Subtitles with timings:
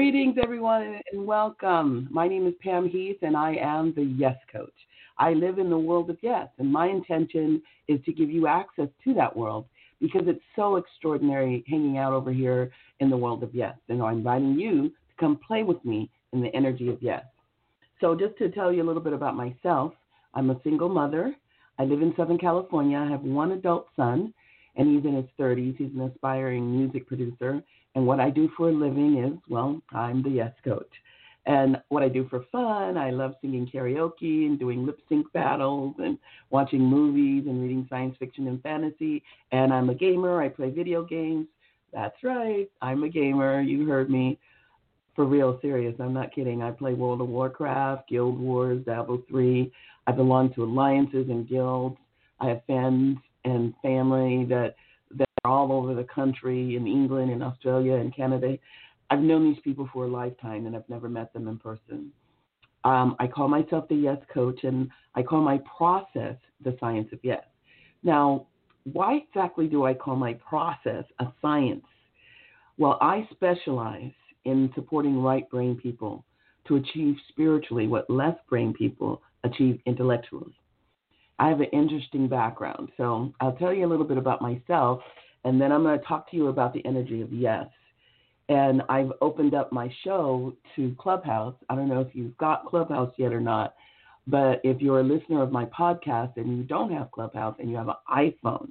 [0.00, 2.08] Greetings, everyone, and welcome.
[2.10, 4.72] My name is Pam Heath, and I am the Yes Coach.
[5.18, 8.88] I live in the world of yes, and my intention is to give you access
[9.04, 9.66] to that world
[10.00, 13.74] because it's so extraordinary hanging out over here in the world of yes.
[13.90, 17.26] And I'm inviting you to come play with me in the energy of yes.
[18.00, 19.92] So, just to tell you a little bit about myself,
[20.32, 21.34] I'm a single mother.
[21.78, 22.96] I live in Southern California.
[22.96, 24.32] I have one adult son,
[24.76, 25.76] and he's in his 30s.
[25.76, 27.62] He's an aspiring music producer.
[27.94, 30.90] And what I do for a living is, well, I'm the yes coach.
[31.46, 35.94] And what I do for fun, I love singing karaoke and doing lip sync battles
[35.98, 36.18] and
[36.50, 39.22] watching movies and reading science fiction and fantasy.
[39.50, 40.42] And I'm a gamer.
[40.42, 41.46] I play video games.
[41.92, 42.70] That's right.
[42.82, 43.60] I'm a gamer.
[43.62, 44.38] You heard me.
[45.16, 45.94] For real, serious.
[45.98, 46.62] I'm not kidding.
[46.62, 49.70] I play World of Warcraft, Guild Wars, Diablo 3.
[50.06, 51.96] I belong to alliances and guilds.
[52.38, 54.76] I have fans and family that
[55.42, 58.56] that are all over the country in England and Australia and Canada.
[59.10, 62.10] I've known these people for a lifetime and I've never met them in person.
[62.84, 67.18] Um, I call myself the Yes Coach and I call my process the science of
[67.22, 67.44] yes.
[68.02, 68.46] Now,
[68.84, 71.84] why exactly do I call my process a science?
[72.78, 74.12] Well, I specialize
[74.46, 76.24] in supporting right brain people
[76.68, 80.54] to achieve spiritually what left brain people achieve intellectually.
[81.38, 85.00] I have an interesting background, so I'll tell you a little bit about myself
[85.44, 87.66] and then I'm going to talk to you about the energy of yes.
[88.48, 91.54] And I've opened up my show to Clubhouse.
[91.68, 93.74] I don't know if you've got Clubhouse yet or not,
[94.26, 97.76] but if you're a listener of my podcast and you don't have Clubhouse and you
[97.76, 98.70] have an iPhone,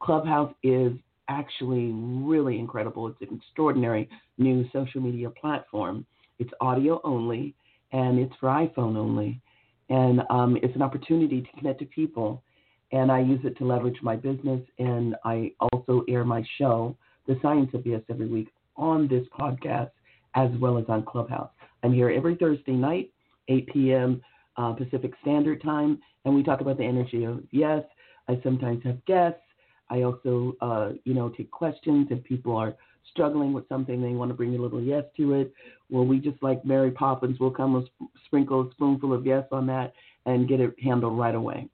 [0.00, 0.92] Clubhouse is
[1.28, 3.08] actually really incredible.
[3.08, 6.06] It's an extraordinary new social media platform.
[6.38, 7.54] It's audio only
[7.92, 9.40] and it's for iPhone only.
[9.88, 12.42] And um, it's an opportunity to connect to people
[12.92, 14.60] and I use it to leverage my business.
[14.78, 19.90] And I also air my show, The Science of Yes, every week on this podcast
[20.34, 21.50] as well as on Clubhouse.
[21.82, 23.10] I'm here every Thursday night,
[23.48, 24.22] 8 p.m.
[24.56, 27.82] Uh, Pacific Standard Time, and we talk about the energy of yes.
[28.28, 29.40] I sometimes have guests.
[29.88, 32.74] I also, uh, you know, take questions if people are
[33.12, 35.52] struggling with something, they want to bring a little yes to it.
[35.90, 37.88] Well, we just like Mary Poppins, we'll come and
[38.24, 39.92] sprinkle a spoonful of yes on that
[40.26, 41.68] and get it handled right away.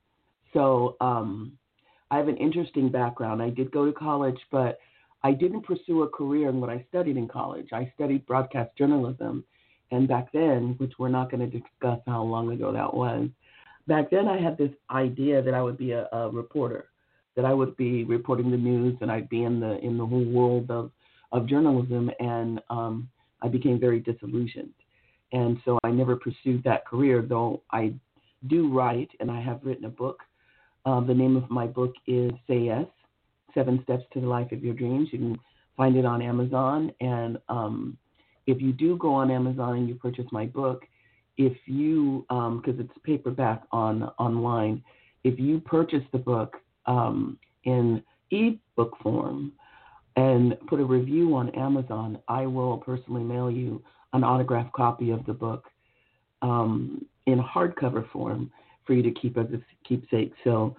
[0.53, 1.53] So um,
[2.11, 3.43] I have an interesting background.
[3.43, 4.79] I did go to college, but
[5.25, 7.69] I didn't pursue a career in what I studied in college.
[7.73, 9.45] I studied broadcast journalism.
[9.91, 13.29] And back then, which we're not going to discuss how long ago that was,
[13.87, 16.87] back then I had this idea that I would be a, a reporter,
[17.37, 20.25] that I would be reporting the news and I'd be in the in the whole
[20.25, 20.91] world of,
[21.31, 22.11] of journalism.
[22.21, 23.09] And um,
[23.43, 24.75] I became very disillusioned.
[25.33, 27.95] And so I never pursued that career, though I
[28.49, 30.21] do write and I have written a book
[30.85, 32.87] uh, the name of my book is Say Yes
[33.55, 35.09] Seven Steps to the Life of Your Dreams.
[35.13, 35.39] You can
[35.77, 36.93] find it on Amazon.
[37.01, 37.97] And um,
[38.47, 40.85] if you do go on Amazon and you purchase my book,
[41.39, 44.83] if you, because um, it's paperback on online,
[45.25, 46.57] if you purchase the book
[46.87, 49.53] um, in ebook form
[50.17, 53.83] and put a review on Amazon, I will personally mail you
[54.13, 55.65] an autographed copy of the book
[56.43, 58.51] um, in hardcover form
[58.87, 60.33] for you to keep as a keepsake.
[60.45, 60.77] So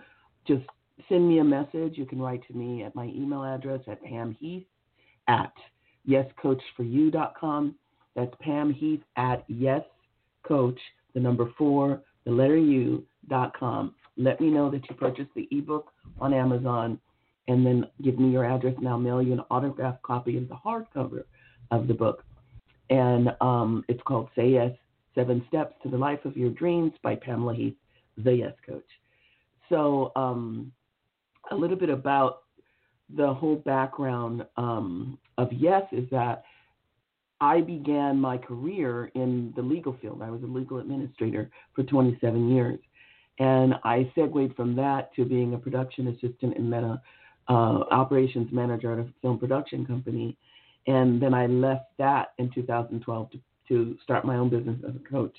[0.48, 0.64] just
[1.10, 1.98] send me a message.
[1.98, 4.66] You can write to me at my email address at pamheath
[5.28, 5.54] at
[6.08, 7.76] yescoach4u.com.
[8.16, 10.78] That's Pam Heath at yescoach,
[11.14, 13.96] the number four, the letter U dot com.
[14.18, 17.00] Let me know that you purchased the ebook on Amazon
[17.48, 20.56] and then give me your address and I'll mail you an autographed copy of the
[20.56, 21.24] hardcover
[21.72, 22.24] of the book.
[22.90, 24.72] And um, it's called Say Yes
[25.16, 27.76] Seven Steps to the Life of Your Dreams by Pamela Heath
[28.18, 28.86] the Yes Coach.
[29.70, 30.72] So, um,
[31.52, 32.44] a little bit about
[33.16, 36.44] the whole background um, of Yes is that
[37.42, 40.22] I began my career in the legal field.
[40.22, 42.80] I was a legal administrator for 27 years.
[43.40, 47.02] And I segued from that to being a production assistant and then a
[47.50, 50.38] uh, operations manager at a film production company.
[50.88, 55.10] And then I left that in 2012 to, to start my own business as a
[55.10, 55.36] coach.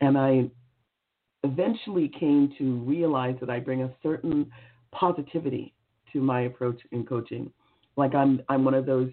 [0.00, 0.50] And I
[1.44, 4.50] eventually came to realize that I bring a certain
[4.92, 5.74] positivity
[6.12, 7.50] to my approach in coaching.
[7.96, 9.10] Like I'm I'm one of those,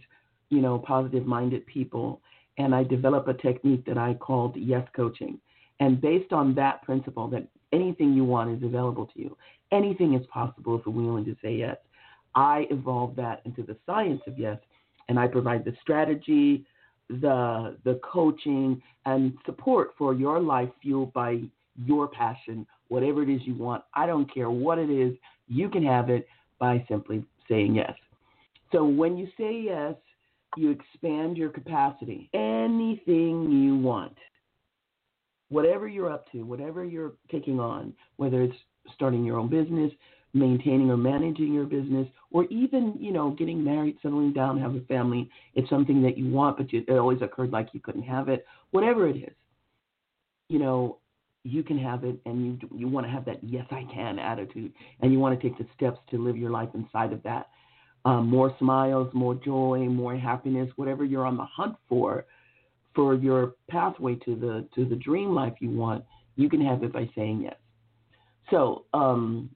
[0.50, 2.22] you know, positive minded people
[2.58, 5.40] and I develop a technique that I called yes coaching.
[5.80, 9.38] And based on that principle that anything you want is available to you.
[9.72, 11.78] Anything is possible if you're willing to say yes.
[12.36, 14.58] I evolve that into the science of yes
[15.08, 16.66] and I provide the strategy,
[17.10, 21.42] the the coaching and support for your life fueled by
[21.86, 23.84] your passion, whatever it is you want.
[23.94, 25.16] I don't care what it is,
[25.48, 26.28] you can have it
[26.60, 27.94] by simply saying yes.
[28.72, 29.96] So when you say yes,
[30.58, 32.30] you expand your capacity.
[32.34, 34.16] Anything you want,
[35.50, 38.56] whatever you're up to, whatever you're taking on, whether it's
[38.94, 39.92] starting your own business,
[40.34, 44.82] maintaining or managing your business, or even, you know, getting married, settling down, have a
[44.82, 45.30] family.
[45.56, 48.46] It's something that you want, but it always occurred like you couldn't have it.
[48.72, 49.34] Whatever it is,
[50.48, 50.99] you know,
[51.44, 54.74] you can have it, and you you want to have that yes I can attitude,
[55.02, 57.50] and you want to take the steps to live your life inside of that.
[58.06, 62.26] Um, more smiles, more joy, more happiness, whatever you're on the hunt for,
[62.96, 66.04] for your pathway to the to the dream life you want,
[66.36, 67.56] you can have it by saying yes.
[68.50, 69.50] So um,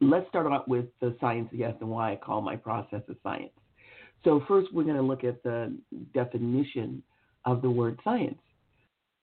[0.00, 3.14] let's start out with the science of yes and why I call my process a
[3.22, 3.52] science.
[4.24, 5.76] So first, we're going to look at the
[6.12, 7.02] definition
[7.44, 8.38] of the word science.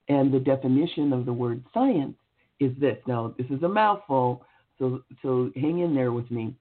[0.09, 2.15] And the definition of the word science
[2.59, 2.97] is this.
[3.07, 4.45] Now, this is a mouthful,
[4.79, 6.55] so, so hang in there with me.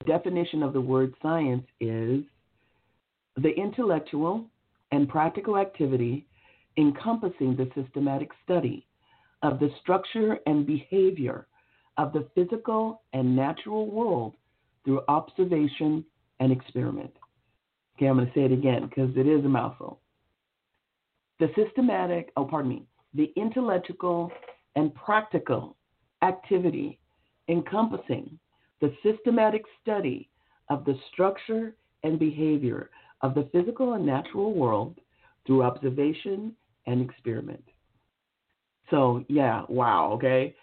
[0.00, 2.22] The definition of the word science is
[3.36, 4.44] the intellectual
[4.92, 6.26] and practical activity
[6.76, 8.86] encompassing the systematic study
[9.42, 11.46] of the structure and behavior
[11.96, 14.34] of the physical and natural world
[14.84, 16.04] through observation
[16.40, 17.12] and experiment.
[17.96, 20.00] Okay, I'm going to say it again because it is a mouthful.
[21.38, 24.30] The systematic, oh, pardon me, the intellectual
[24.76, 25.76] and practical
[26.22, 26.98] activity
[27.48, 28.38] encompassing
[28.80, 30.28] the systematic study
[30.68, 32.90] of the structure and behavior
[33.22, 35.00] of the physical and natural world
[35.46, 36.52] through observation
[36.86, 37.64] and experiment.
[38.90, 40.54] So, yeah, wow, okay?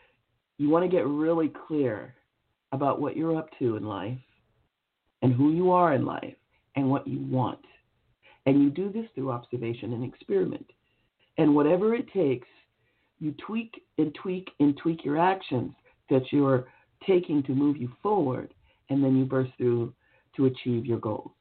[0.57, 2.15] You want to get really clear
[2.71, 4.17] about what you're up to in life
[5.21, 6.35] and who you are in life
[6.75, 7.59] and what you want.
[8.45, 10.69] And you do this through observation and experiment.
[11.37, 12.47] And whatever it takes,
[13.19, 15.73] you tweak and tweak and tweak your actions
[16.09, 16.67] that you're
[17.05, 18.53] taking to move you forward,
[18.89, 19.93] and then you burst through
[20.35, 21.31] to achieve your goals.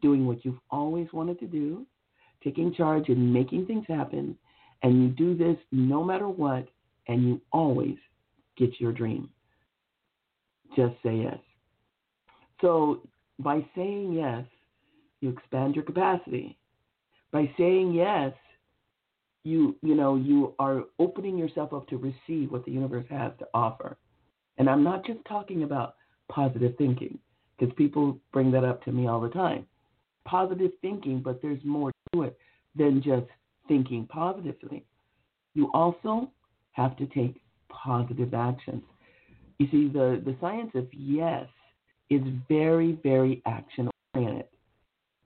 [0.00, 1.86] Doing what you've always wanted to do,
[2.42, 4.36] taking charge and making things happen,
[4.82, 6.66] and you do this no matter what,
[7.08, 7.96] and you always
[8.56, 9.28] get your dream.
[10.76, 11.38] Just say yes.
[12.60, 13.00] So,
[13.38, 14.44] by saying yes,
[15.22, 16.58] you expand your capacity.
[17.30, 18.32] By saying yes,
[19.44, 23.46] you you know you are opening yourself up to receive what the universe has to
[23.54, 23.96] offer.
[24.58, 25.94] And I'm not just talking about
[26.28, 27.18] positive thinking
[27.58, 29.66] because people bring that up to me all the time.
[30.26, 32.36] Positive thinking, but there's more to it
[32.76, 33.26] than just
[33.66, 34.84] thinking positively.
[35.54, 36.30] You also
[36.72, 38.82] have to take positive actions.
[39.58, 41.46] You see, the, the science of yes
[42.08, 44.46] is very, very action oriented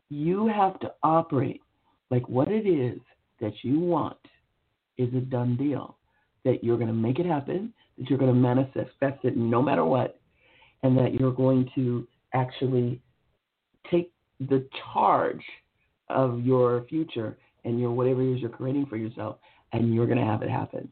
[0.09, 1.63] you have to operate
[2.11, 3.01] like what it is
[3.41, 4.17] that you want
[4.99, 5.97] is a done deal.
[6.45, 9.85] That you're going to make it happen, that you're going to manifest it no matter
[9.85, 10.21] what,
[10.85, 13.01] and that you're going to actually
[13.91, 15.43] take the charge
[16.09, 19.39] of your future and your whatever it is you're creating for yourself,
[19.73, 20.89] and you're going to have it happen.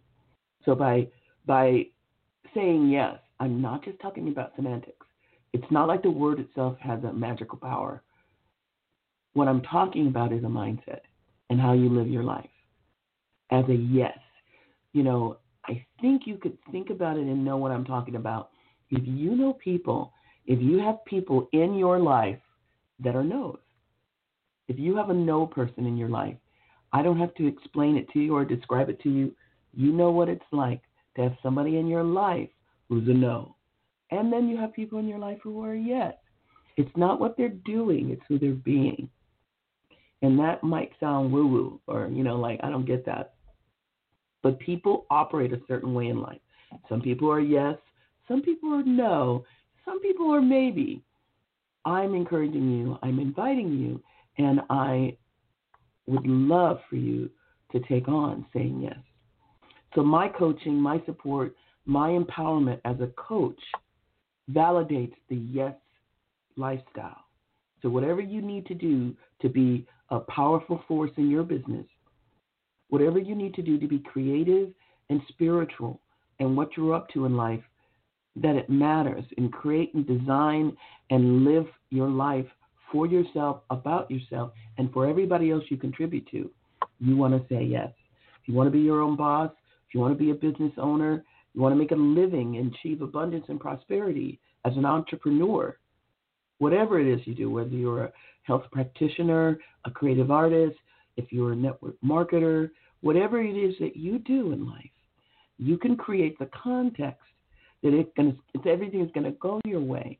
[0.64, 1.06] So by
[1.46, 1.86] by
[2.52, 5.06] saying yes, I'm not just talking about semantics.
[5.52, 8.02] It's not like the word itself has a magical power
[9.34, 11.00] what I'm talking about is a mindset
[11.50, 12.48] and how you live your life
[13.50, 14.16] as a yes.
[14.92, 18.50] You know, I think you could think about it and know what I'm talking about.
[18.90, 20.12] If you know people,
[20.46, 22.38] if you have people in your life
[23.00, 23.58] that are no's,
[24.68, 26.36] if you have a no person in your life,
[26.92, 29.34] I don't have to explain it to you or describe it to you.
[29.72, 30.80] You know what it's like
[31.16, 32.48] to have somebody in your life
[32.88, 33.56] who's a no.
[34.10, 36.14] And then you have people in your life who are yes.
[36.76, 39.08] It's not what they're doing, it's who they're being.
[40.24, 43.34] And that might sound woo woo or, you know, like I don't get that.
[44.42, 46.40] But people operate a certain way in life.
[46.88, 47.76] Some people are yes,
[48.26, 49.44] some people are no,
[49.84, 51.02] some people are maybe.
[51.84, 54.02] I'm encouraging you, I'm inviting you,
[54.42, 55.18] and I
[56.06, 57.28] would love for you
[57.72, 58.96] to take on saying yes.
[59.94, 61.54] So, my coaching, my support,
[61.84, 63.60] my empowerment as a coach
[64.50, 65.74] validates the yes
[66.56, 67.24] lifestyle.
[67.82, 71.86] So, whatever you need to do to be a powerful force in your business,
[72.88, 74.68] whatever you need to do to be creative
[75.10, 76.00] and spiritual
[76.38, 77.62] and what you're up to in life,
[78.36, 80.76] that it matters and create and design
[81.10, 82.46] and live your life
[82.92, 86.48] for yourself, about yourself, and for everybody else you contribute to,
[87.00, 87.90] you want to say yes.
[88.40, 89.50] If you want to be your own boss,
[89.88, 92.72] if you want to be a business owner, you want to make a living and
[92.72, 95.76] achieve abundance and prosperity as an entrepreneur,
[96.58, 98.12] whatever it is you do, whether you're a
[98.44, 100.76] health practitioner, a creative artist,
[101.16, 102.70] if you're a network marketer,
[103.00, 104.90] whatever it is that you do in life,
[105.58, 107.22] you can create the context
[107.82, 110.18] that it's going to, everything is going to go your way.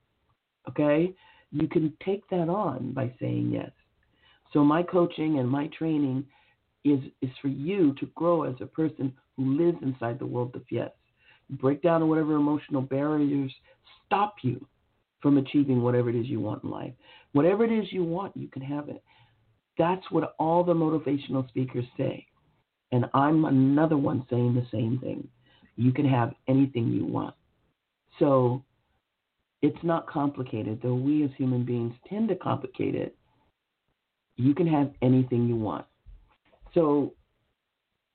[0.69, 1.14] Okay?
[1.50, 3.71] You can take that on by saying yes.
[4.52, 6.25] So my coaching and my training
[6.85, 10.62] is is for you to grow as a person who lives inside the world of
[10.71, 10.90] yes.
[11.50, 13.52] Break down whatever emotional barriers
[14.07, 14.64] stop you
[15.25, 16.93] from achieving whatever it is you want in life.
[17.33, 19.02] Whatever it is you want, you can have it.
[19.78, 22.26] That's what all the motivational speakers say.
[22.93, 25.26] And I'm another one saying the same thing.
[25.76, 27.35] You can have anything you want.
[28.19, 28.62] So
[29.62, 33.16] it's not complicated, though we as human beings tend to complicate it.
[34.37, 35.87] You can have anything you want.
[36.75, 37.14] So,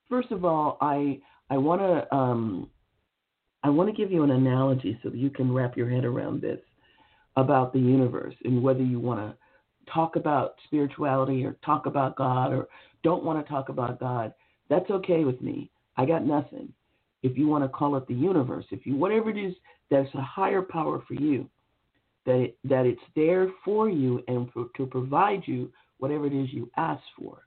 [0.09, 2.69] first of all, I I want to um,
[3.63, 6.41] I want to give you an analogy so that you can wrap your head around
[6.41, 6.59] this
[7.39, 12.53] about the universe and whether you want to talk about spirituality or talk about God
[12.53, 12.67] or
[13.03, 14.33] don't want to talk about God.
[14.69, 15.71] That's okay with me.
[15.97, 16.71] I got nothing.
[17.23, 19.53] If you want to call it the universe, if you whatever it is
[19.89, 21.49] that's a higher power for you,
[22.25, 26.47] that it, that it's there for you and for, to provide you whatever it is
[26.51, 27.39] you ask for.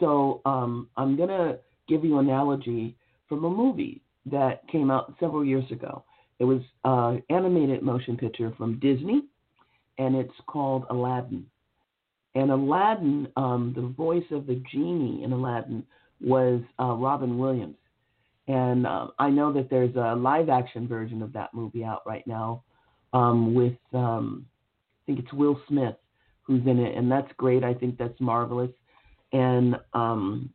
[0.00, 2.96] So um, I'm gonna give you an analogy
[3.28, 6.04] from a movie that came out several years ago.
[6.44, 9.22] It was an animated motion picture from Disney,
[9.96, 11.46] and it's called Aladdin.
[12.34, 15.84] And Aladdin, um, the voice of the genie in Aladdin
[16.20, 17.76] was uh, Robin Williams.
[18.46, 22.26] And uh, I know that there's a live action version of that movie out right
[22.26, 22.62] now
[23.14, 25.94] um, with, um, I think it's Will Smith
[26.42, 27.64] who's in it, and that's great.
[27.64, 28.70] I think that's marvelous.
[29.32, 30.50] And um,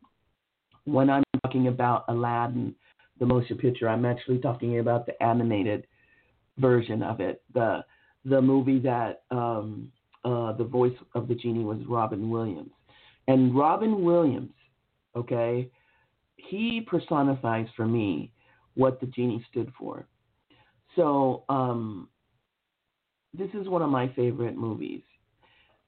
[0.84, 2.76] when I'm talking about Aladdin,
[3.20, 5.86] the motion picture, I'm actually talking about the animated
[6.58, 7.84] version of it, the
[8.24, 9.90] the movie that um,
[10.24, 12.72] uh, the voice of the genie was Robin Williams,
[13.28, 14.52] and Robin Williams,
[15.14, 15.70] okay,
[16.36, 18.32] he personifies for me
[18.74, 20.06] what the genie stood for.
[20.96, 22.08] So um,
[23.32, 25.02] this is one of my favorite movies.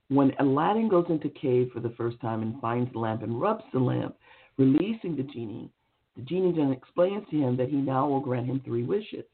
[0.08, 3.64] When Aladdin goes into cave for the first time and finds the lamp and rubs
[3.72, 4.14] the lamp,
[4.58, 5.70] releasing the genie,
[6.16, 9.24] the genie then explains to him that he now will grant him three wishes.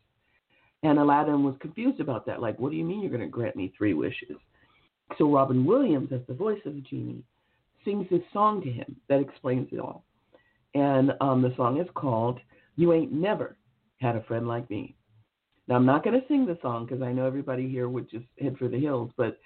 [0.82, 2.40] And Aladdin was confused about that.
[2.40, 4.36] Like, what do you mean you're going to grant me three wishes?
[5.16, 7.24] So Robin Williams, as the voice of the genie,
[7.84, 10.04] sings this song to him that explains it all.
[10.74, 12.38] And um, the song is called
[12.76, 13.56] You Ain't Never
[14.00, 14.94] Had a Friend Like Me.
[15.66, 18.24] Now, I'm not going to sing the song because I know everybody here would just
[18.40, 19.38] head for the hills, but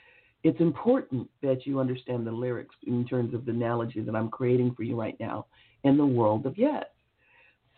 [0.45, 4.75] it's important that you understand the lyrics in terms of the analogy that I'm creating
[4.75, 5.47] for you right now
[5.85, 6.85] in the world of yes.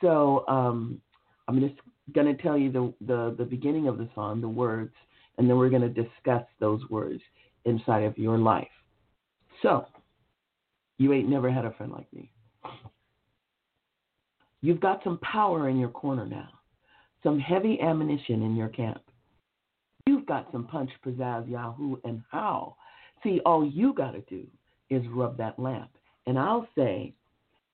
[0.00, 1.00] So um,
[1.48, 1.74] I'm just
[2.14, 4.92] going to tell you the, the, the beginning of the song, the words,
[5.38, 7.20] and then we're going to discuss those words
[7.64, 8.68] inside of your life.
[9.62, 9.86] So,
[10.98, 12.30] you ain't never had a friend like me.
[14.60, 16.48] You've got some power in your corner now,
[17.22, 19.02] some heavy ammunition in your camp.
[20.06, 22.76] You've got some punch, pizzazz, yahoo, and how.
[23.22, 24.46] See, all you got to do
[24.90, 25.90] is rub that lamp.
[26.26, 27.14] And I'll say,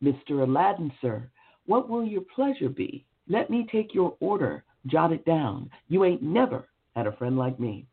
[0.02, 0.42] Mr.
[0.42, 1.28] Aladdin, sir,
[1.70, 3.06] what will your pleasure be?
[3.28, 5.70] Let me take your order, jot it down.
[5.86, 7.86] You ain't never had a friend like me.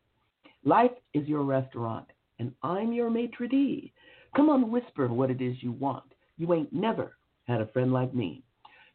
[0.64, 2.06] Life is your restaurant,
[2.40, 3.92] and I'm your maitre d'.
[4.34, 6.12] Come on, whisper what it is you want.
[6.38, 8.42] You ain't never had a friend like me.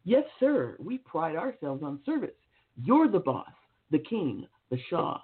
[0.04, 2.36] Yes, sir, we pride ourselves on service.
[2.76, 3.54] You're the boss,
[3.90, 5.18] the king, the Shah.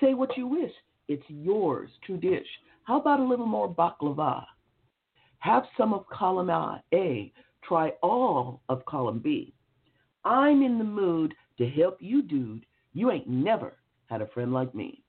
[0.00, 0.72] Say what you wish.
[1.08, 2.46] It's yours to dish.
[2.84, 4.44] How about a little more baklava?
[5.38, 6.50] Have some of column
[6.92, 7.32] A.
[7.66, 9.54] Try all of column B.
[10.24, 12.66] I'm in the mood to help you, dude.
[12.92, 13.74] You ain't never
[14.06, 15.02] had a friend like me.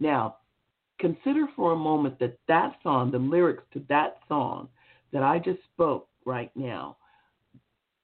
[0.00, 0.36] Now,
[0.98, 4.68] consider for a moment that that song, the lyrics to that song
[5.12, 6.96] that I just spoke right now,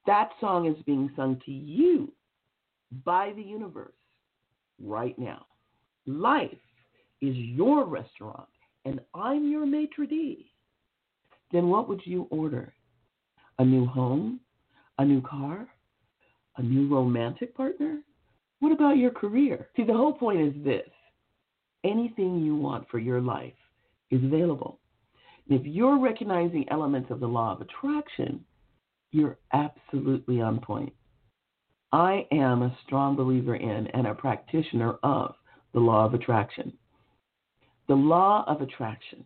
[0.06, 2.12] that song is being sung to you
[3.04, 3.94] by the universe
[4.80, 5.46] right now.
[6.06, 6.50] Life
[7.20, 8.48] is your restaurant
[8.84, 10.50] and I'm your maitre d',
[11.52, 12.74] then what would you order?
[13.58, 14.40] A new home?
[14.98, 15.66] A new car?
[16.56, 18.00] A new romantic partner?
[18.60, 19.68] What about your career?
[19.76, 20.88] See, the whole point is this
[21.84, 23.54] anything you want for your life
[24.10, 24.78] is available.
[25.48, 28.44] If you're recognizing elements of the law of attraction,
[29.10, 30.92] you're absolutely on point.
[31.92, 35.34] I am a strong believer in and a practitioner of
[35.74, 36.72] the law of attraction.
[37.88, 39.24] The law of attraction.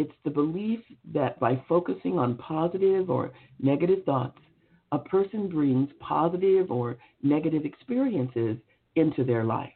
[0.00, 0.80] It's the belief
[1.12, 4.38] that by focusing on positive or negative thoughts,
[4.92, 8.56] a person brings positive or negative experiences
[8.96, 9.74] into their life.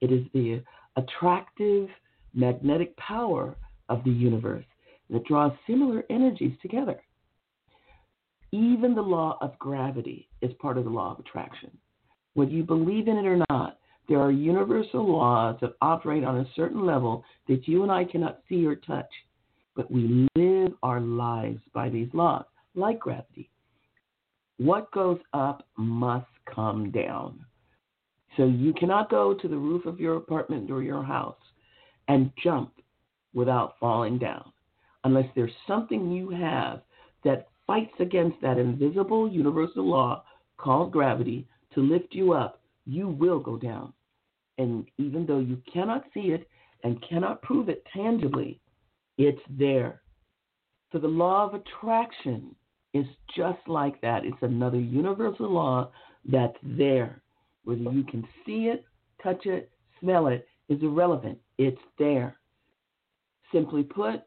[0.00, 0.64] It is the
[0.96, 1.88] attractive
[2.34, 3.56] magnetic power
[3.88, 4.64] of the universe
[5.10, 7.00] that draws similar energies together.
[8.50, 11.70] Even the law of gravity is part of the law of attraction.
[12.34, 13.78] Whether you believe in it or not,
[14.10, 18.40] there are universal laws that operate on a certain level that you and I cannot
[18.48, 19.06] see or touch,
[19.76, 23.48] but we live our lives by these laws, like gravity.
[24.58, 27.44] What goes up must come down.
[28.36, 31.38] So you cannot go to the roof of your apartment or your house
[32.08, 32.72] and jump
[33.32, 34.52] without falling down
[35.04, 36.80] unless there's something you have
[37.22, 40.24] that fights against that invisible universal law
[40.56, 43.92] called gravity to lift you up, you will go down.
[44.60, 46.46] And even though you cannot see it
[46.84, 48.60] and cannot prove it tangibly,
[49.16, 50.02] it's there.
[50.92, 52.54] So the law of attraction
[52.92, 54.26] is just like that.
[54.26, 55.90] It's another universal law
[56.30, 57.22] that's there.
[57.64, 58.84] Whether you can see it,
[59.22, 61.38] touch it, smell it is irrelevant.
[61.56, 62.36] It's there.
[63.52, 64.20] Simply put,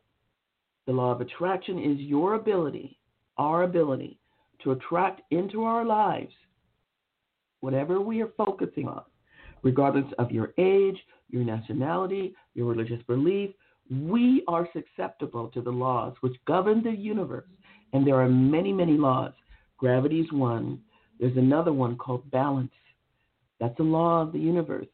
[0.88, 2.98] the law of attraction is your ability,
[3.38, 4.18] our ability,
[4.64, 6.34] to attract into our lives
[7.60, 9.04] whatever we are focusing on,
[9.64, 10.98] regardless of your age,
[11.30, 13.50] your nationality, your religious belief.
[13.90, 17.48] We are susceptible to the laws which govern the universe.
[17.94, 19.34] And there are many, many laws.
[19.78, 20.80] Gravity is one.
[21.20, 22.72] There's another one called balance.
[23.60, 24.88] That's a law of the universe.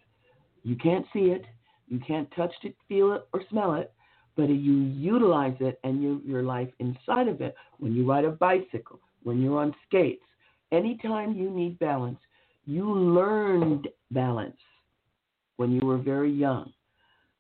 [0.64, 1.46] You can't see it,
[1.88, 3.94] you can't touch it, feel it, or smell it,
[4.36, 8.32] but you utilize it and you, your life inside of it when you ride a
[8.32, 10.24] bicycle, when you're on skates.
[10.72, 12.20] Anytime you need balance,
[12.66, 14.58] you learned balance
[15.58, 16.72] when you were very young.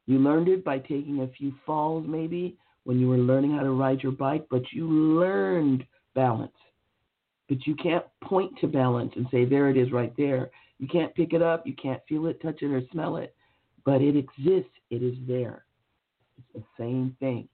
[0.07, 3.71] You learned it by taking a few falls, maybe, when you were learning how to
[3.71, 6.51] ride your bike, but you learned balance.
[7.47, 10.49] But you can't point to balance and say, there it is right there.
[10.79, 13.35] You can't pick it up, you can't feel it, touch it, or smell it,
[13.85, 15.65] but it exists, it is there.
[16.37, 17.47] It's the same thing.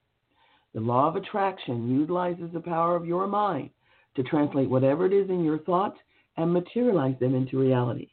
[0.74, 3.70] The law of attraction utilizes the power of your mind
[4.16, 5.98] to translate whatever it is in your thoughts
[6.38, 8.10] and materialize them into reality.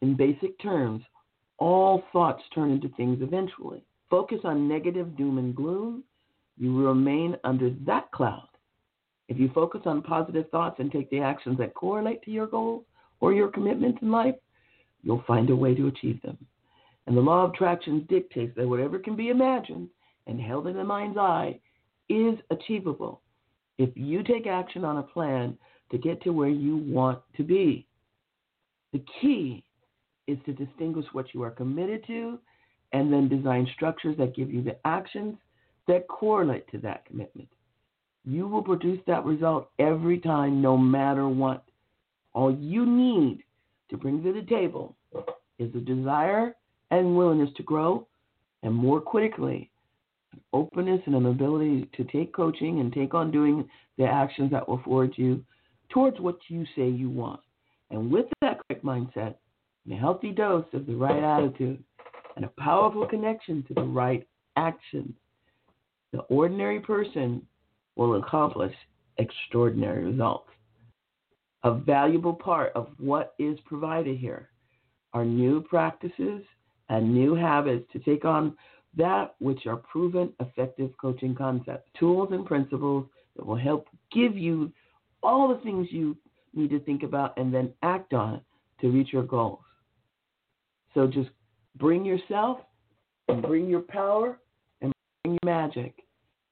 [0.00, 1.02] In basic terms,
[1.58, 3.84] all thoughts turn into things eventually.
[4.08, 6.04] Focus on negative doom and gloom,
[6.56, 8.48] you remain under that cloud.
[9.28, 12.84] If you focus on positive thoughts and take the actions that correlate to your goals
[13.20, 14.34] or your commitments in life,
[15.02, 16.38] you'll find a way to achieve them.
[17.06, 19.88] And the law of attraction dictates that whatever can be imagined
[20.26, 21.58] and held in the mind's eye
[22.08, 23.20] is achievable
[23.78, 25.56] if you take action on a plan
[25.90, 27.86] to get to where you want to be.
[28.92, 29.64] The key
[30.26, 32.38] is to distinguish what you are committed to
[32.92, 35.36] and then design structures that give you the actions
[35.86, 37.48] that correlate to that commitment.
[38.24, 41.64] You will produce that result every time, no matter what.
[42.34, 43.42] All you need
[43.90, 44.94] to bring to the table
[45.58, 46.54] is a desire
[46.90, 48.06] and willingness to grow,
[48.62, 49.70] and more quickly,
[50.32, 54.68] an openness and an ability to take coaching and take on doing the actions that
[54.68, 55.42] will forward you
[55.90, 57.40] towards what you say you want.
[57.90, 59.34] And with that correct mindset,
[59.84, 61.82] and a healthy dose of the right attitude,
[62.36, 65.14] and a powerful connection to the right actions,
[66.12, 67.42] the ordinary person
[67.96, 68.74] will accomplish
[69.18, 70.50] extraordinary results.
[71.64, 74.50] A valuable part of what is provided here
[75.12, 76.42] are new practices
[76.88, 78.56] and new habits to take on
[78.96, 84.72] that which are proven effective coaching concepts, tools and principles that will help give you
[85.22, 86.16] all the things you
[86.54, 88.42] need to think about and then act on it
[88.80, 89.60] to reach your goals.
[90.94, 91.30] So just
[91.76, 92.58] bring yourself
[93.28, 94.38] and bring your power
[94.80, 95.94] and bring your magic,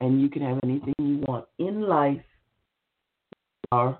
[0.00, 2.20] and you can have anything you want in life.
[3.70, 3.98] Power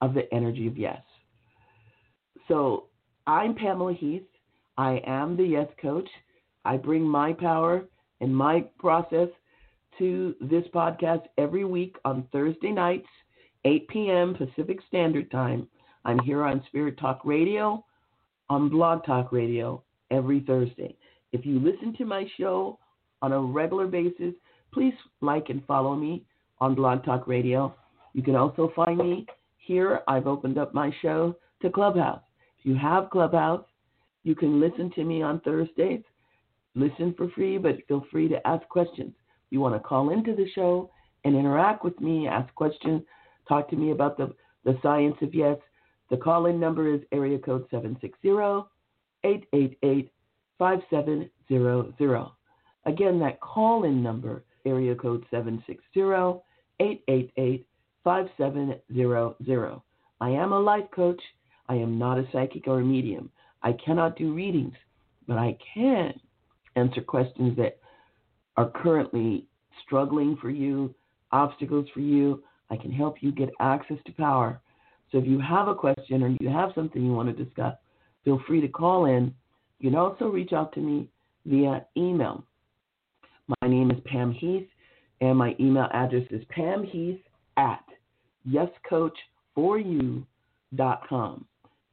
[0.00, 1.00] of the energy of yes.
[2.48, 2.86] So
[3.26, 4.26] I'm Pamela Heath.
[4.76, 6.08] I am the Yes Coach.
[6.64, 7.84] I bring my power
[8.20, 9.28] and my process
[9.98, 13.06] to this podcast every week on Thursday nights,
[13.64, 14.34] 8 p.m.
[14.34, 15.66] Pacific Standard Time.
[16.04, 17.84] I'm here on Spirit Talk Radio,
[18.50, 20.96] on Blog Talk Radio every Thursday.
[21.32, 22.78] If you listen to my show
[23.22, 24.34] on a regular basis,
[24.72, 26.24] please like and follow me
[26.60, 27.74] on Blog Talk Radio.
[28.12, 30.00] You can also find me here.
[30.08, 32.20] I've opened up my show to Clubhouse.
[32.58, 33.64] If you have Clubhouse,
[34.24, 36.02] you can listen to me on Thursdays.
[36.74, 39.12] Listen for free, but feel free to ask questions.
[39.16, 40.90] If you want to call into the show
[41.24, 43.02] and interact with me, ask questions,
[43.48, 45.58] talk to me about the, the science of yes,
[46.10, 48.68] the call in number is area code 760
[49.24, 50.10] 888
[50.58, 52.26] 5700.
[52.86, 56.42] Again, that call in number, area code 760
[56.80, 57.66] 888
[58.04, 59.80] 5700.
[60.20, 61.20] I am a life coach.
[61.68, 63.30] I am not a psychic or a medium.
[63.62, 64.74] I cannot do readings,
[65.26, 66.12] but I can
[66.76, 67.78] answer questions that
[68.56, 69.46] are currently
[69.84, 70.94] struggling for you,
[71.32, 72.42] obstacles for you.
[72.70, 74.60] I can help you get access to power.
[75.12, 77.74] So if you have a question or you have something you want to discuss,
[78.24, 79.34] feel free to call in.
[79.78, 81.08] You can also reach out to me
[81.46, 82.44] via email.
[83.60, 84.68] My name is Pam Heath,
[85.20, 87.20] and my email address is pamheath
[87.56, 87.84] at
[88.48, 91.44] yescoach4u.com.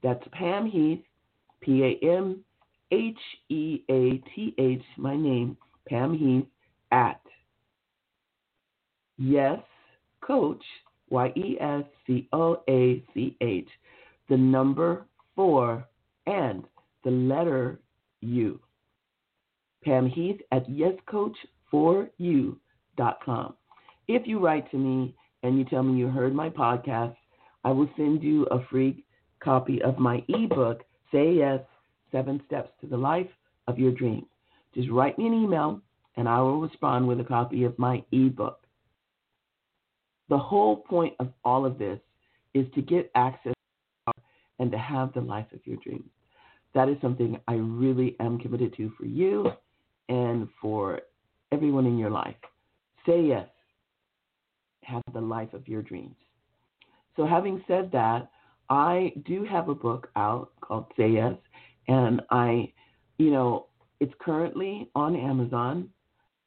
[0.01, 1.03] That's Pam Heath,
[1.59, 2.43] P A M
[2.91, 5.57] H E A T H, my name,
[5.87, 6.47] Pam Heath,
[6.91, 7.21] at
[9.17, 9.59] yes
[10.21, 10.63] coach,
[11.09, 13.67] Y E S C O A C H,
[14.29, 15.05] the number
[15.35, 15.85] four,
[16.25, 16.63] and
[17.03, 17.81] the letter
[18.21, 18.59] U.
[19.83, 23.53] Pam Heath at yescoach4u.com.
[24.07, 27.15] If you write to me and you tell me you heard my podcast,
[27.63, 29.03] I will send you a free
[29.43, 31.61] copy of my ebook, Say Yes
[32.11, 33.29] Seven Steps to the Life
[33.67, 34.27] of Your Dreams.
[34.75, 35.81] Just write me an email
[36.17, 38.60] and I will respond with a copy of my ebook.
[40.31, 41.99] The whole point of all of this
[42.53, 43.53] is to get access
[44.59, 46.09] and to have the life of your dreams.
[46.73, 49.51] That is something I really am committed to for you
[50.07, 51.01] and for
[51.51, 52.37] everyone in your life.
[53.05, 53.49] Say yes.
[54.83, 56.15] Have the life of your dreams.
[57.17, 58.31] So, having said that,
[58.69, 61.35] I do have a book out called Say Yes,
[61.89, 62.71] and I,
[63.17, 63.67] you know,
[63.99, 65.89] it's currently on Amazon,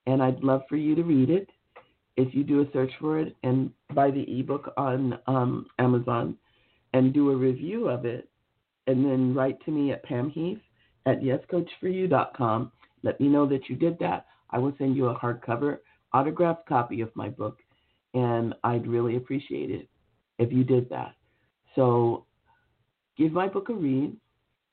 [0.07, 1.51] and I'd love for you to read it.
[2.16, 6.37] If you do a search for it and buy the ebook on um, Amazon
[6.92, 8.29] and do a review of it,
[8.87, 10.61] and then write to me at Pam Heath
[11.07, 12.70] at yescoach4u.com
[13.05, 14.27] let me know that you did that.
[14.50, 15.79] I will send you a hardcover
[16.12, 17.59] autographed copy of my book,
[18.14, 19.88] and I'd really appreciate it
[20.38, 21.14] if you did that.
[21.77, 22.24] So
[23.18, 24.16] give my book a read,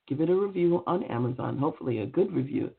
[0.08, 2.72] give it a review on Amazon, hopefully a good review.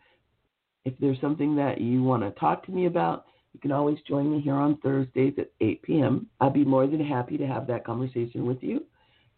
[0.85, 4.31] If there's something that you want to talk to me about, you can always join
[4.31, 6.27] me here on Thursdays at 8 p.m.
[6.41, 8.85] I'd be more than happy to have that conversation with you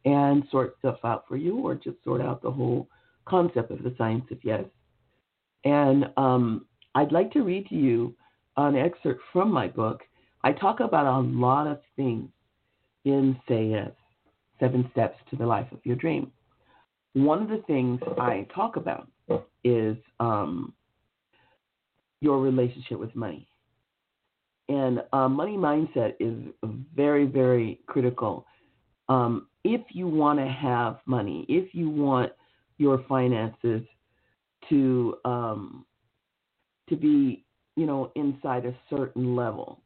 [0.05, 2.89] and sort stuff out for you or just sort out the whole
[3.27, 4.65] concept of the science of yes.
[5.65, 8.15] And um, I'd like to read to you
[8.57, 10.03] an excerpt from my book.
[10.43, 12.29] I talk about a lot of things
[13.05, 13.91] in Say Yes
[14.61, 16.31] Seven Steps to the Life of Your Dream.
[17.15, 19.09] One of the things I talk about
[19.65, 20.73] is um,
[22.21, 23.49] your relationship with money.
[24.69, 26.35] And uh, money mindset is
[26.95, 28.47] very, very critical.
[29.09, 32.33] Um, if you want to have money, if you want
[32.79, 33.83] your finances
[34.71, 35.85] to um,
[36.89, 37.45] to be
[37.77, 39.81] you know inside a certain level,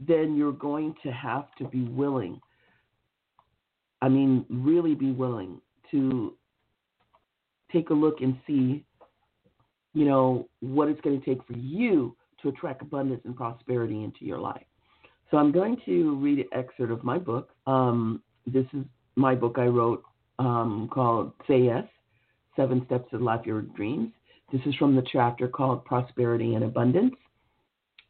[0.00, 2.40] then you're going to have to be willing.
[4.02, 6.34] I mean, really be willing to
[7.72, 8.84] take a look and see,
[9.94, 14.24] you know, what it's going to take for you to attract abundance and prosperity into
[14.24, 14.64] your life.
[15.30, 17.50] So I'm going to read an excerpt of my book.
[17.66, 18.84] Um, this is
[19.16, 20.04] my book I wrote
[20.38, 21.84] um, called Say Yes
[22.54, 24.10] Seven Steps to Life Your Dreams.
[24.52, 27.14] This is from the chapter called Prosperity and Abundance.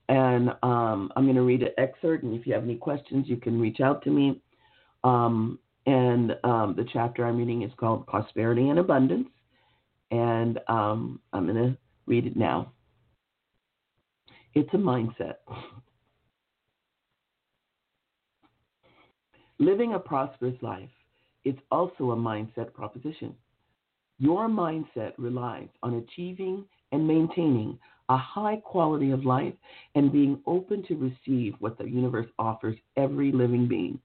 [0.08, 3.36] And um, I'm going to read an excerpt, and if you have any questions, you
[3.36, 4.40] can reach out to me.
[5.02, 9.28] Um, and um, the chapter I'm reading is called Prosperity and Abundance.
[10.10, 12.72] And um, I'm going to read it now.
[14.56, 15.34] It's a mindset.
[19.58, 20.88] Living a prosperous life
[21.44, 23.34] is also a mindset proposition.
[24.18, 29.52] Your mindset relies on achieving and maintaining a high quality of life
[29.94, 34.00] and being open to receive what the universe offers every living being.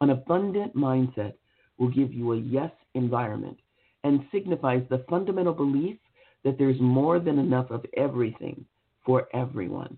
[0.00, 1.34] An abundant mindset
[1.78, 3.60] will give you a yes environment
[4.02, 5.96] and signifies the fundamental belief
[6.42, 8.66] that there's more than enough of everything
[9.06, 9.96] for everyone.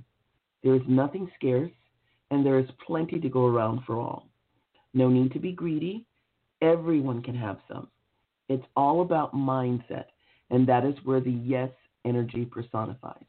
[0.63, 1.73] There is nothing scarce,
[2.31, 4.29] and there is plenty to go around for all.
[4.95, 6.05] No need to be greedy.
[6.61, 7.89] Everyone can have some.
[8.49, 10.07] It's all about mindset,
[10.51, 11.71] and that is where the yes
[12.05, 13.25] energy personifies.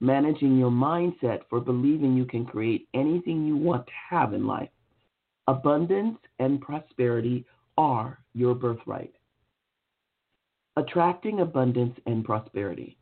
[0.00, 4.70] Managing your mindset for believing you can create anything you want to have in life.
[5.46, 7.44] Abundance and prosperity
[7.76, 9.12] are your birthright.
[10.76, 12.96] Attracting abundance and prosperity.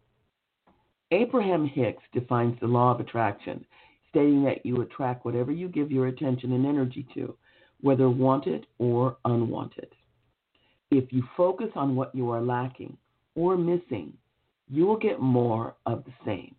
[1.11, 3.65] Abraham Hicks defines the law of attraction,
[4.11, 7.35] stating that you attract whatever you give your attention and energy to,
[7.81, 9.89] whether wanted or unwanted.
[10.91, 12.97] If you focus on what you are lacking
[13.35, 14.13] or missing,
[14.69, 16.55] you will get more of the same.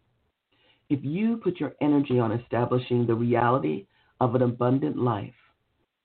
[0.90, 3.86] If you put your energy on establishing the reality
[4.20, 5.34] of an abundant life,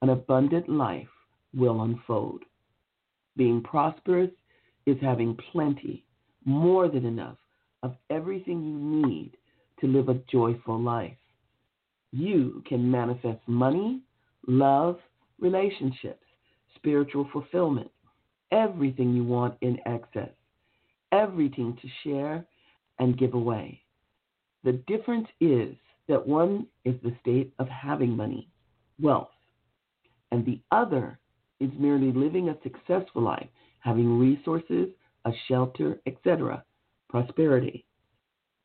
[0.02, 1.08] an abundant life
[1.54, 2.42] will unfold.
[3.36, 4.30] Being prosperous
[4.84, 6.04] is having plenty,
[6.44, 7.38] more than enough,
[7.84, 9.36] of everything you need
[9.80, 11.16] to live a joyful life.
[12.12, 14.00] You can manifest money,
[14.48, 14.96] love,
[15.38, 16.24] relationships,
[16.74, 17.90] spiritual fulfillment,
[18.50, 20.30] everything you want in excess,
[21.12, 22.44] everything to share
[22.98, 23.82] and give away.
[24.64, 25.76] The difference is
[26.08, 28.48] that one is the state of having money,
[28.98, 29.28] wealth,
[30.32, 31.18] and the other
[31.60, 33.48] is merely living a successful life,
[33.80, 34.88] having resources,
[35.26, 36.64] a shelter, etc.,
[37.14, 37.84] prosperity.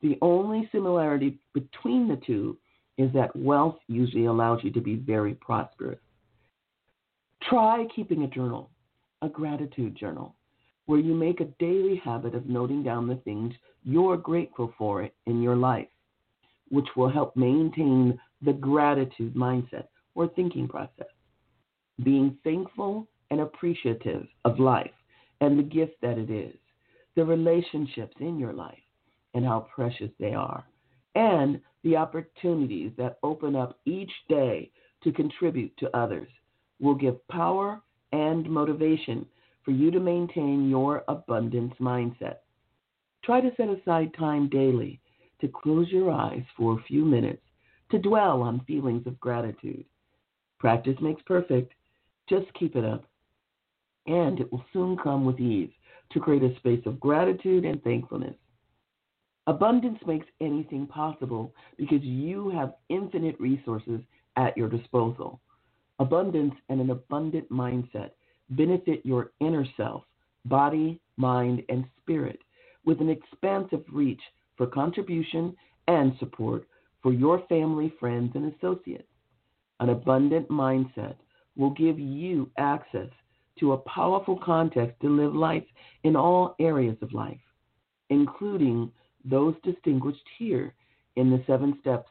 [0.01, 2.57] The only similarity between the two
[2.97, 5.99] is that wealth usually allows you to be very prosperous.
[7.47, 8.71] Try keeping a journal,
[9.21, 10.33] a gratitude journal,
[10.87, 15.43] where you make a daily habit of noting down the things you're grateful for in
[15.43, 15.87] your life,
[16.69, 21.13] which will help maintain the gratitude mindset or thinking process.
[22.01, 24.97] Being thankful and appreciative of life
[25.39, 26.55] and the gift that it is,
[27.15, 28.77] the relationships in your life
[29.33, 30.65] and how precious they are,
[31.15, 34.71] and the opportunities that open up each day
[35.03, 36.29] to contribute to others
[36.79, 39.25] will give power and motivation
[39.63, 42.37] for you to maintain your abundance mindset.
[43.23, 44.99] Try to set aside time daily
[45.41, 47.43] to close your eyes for a few minutes
[47.91, 49.85] to dwell on feelings of gratitude.
[50.59, 51.73] Practice makes perfect.
[52.27, 53.05] Just keep it up,
[54.05, 55.71] and it will soon come with ease
[56.11, 58.35] to create a space of gratitude and thankfulness.
[59.47, 63.99] Abundance makes anything possible because you have infinite resources
[64.35, 65.39] at your disposal.
[65.99, 68.11] Abundance and an abundant mindset
[68.51, 70.03] benefit your inner self,
[70.45, 72.39] body, mind, and spirit
[72.85, 74.21] with an expansive reach
[74.55, 75.55] for contribution
[75.87, 76.67] and support
[77.01, 79.03] for your family, friends, and associates.
[79.79, 81.15] An abundant mindset
[81.55, 83.09] will give you access
[83.59, 85.63] to a powerful context to live life
[86.03, 87.39] in all areas of life,
[88.09, 88.91] including
[89.25, 90.73] those distinguished here
[91.15, 92.09] in the seven steps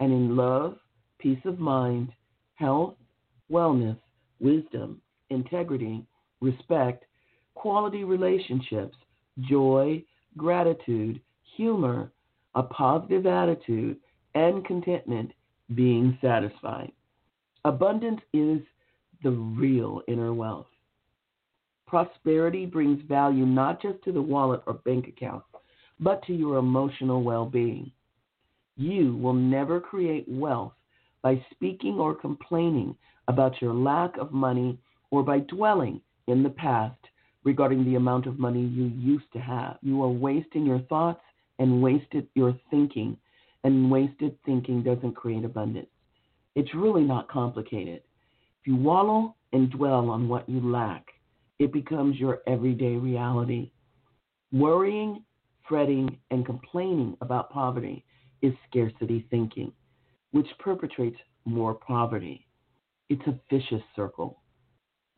[0.00, 0.76] and in love,
[1.18, 2.12] peace of mind,
[2.54, 2.94] health,
[3.50, 3.98] wellness,
[4.40, 6.04] wisdom, integrity,
[6.40, 7.04] respect,
[7.54, 8.96] quality relationships,
[9.48, 10.02] joy,
[10.36, 11.20] gratitude,
[11.56, 12.10] humor,
[12.54, 13.96] a positive attitude,
[14.34, 15.32] and contentment,
[15.74, 16.90] being satisfied.
[17.64, 18.60] Abundance is
[19.22, 20.66] the real inner wealth.
[21.90, 25.42] Prosperity brings value not just to the wallet or bank account,
[25.98, 27.90] but to your emotional well being.
[28.76, 30.74] You will never create wealth
[31.20, 32.94] by speaking or complaining
[33.26, 34.78] about your lack of money
[35.10, 36.94] or by dwelling in the past
[37.42, 39.76] regarding the amount of money you used to have.
[39.82, 41.24] You are wasting your thoughts
[41.58, 43.16] and wasted your thinking,
[43.64, 45.90] and wasted thinking doesn't create abundance.
[46.54, 48.02] It's really not complicated.
[48.60, 51.04] If you wallow and dwell on what you lack,
[51.60, 53.70] it becomes your everyday reality.
[54.50, 55.22] Worrying,
[55.68, 58.04] fretting, and complaining about poverty
[58.40, 59.70] is scarcity thinking,
[60.32, 62.46] which perpetrates more poverty.
[63.10, 64.40] It's a vicious circle.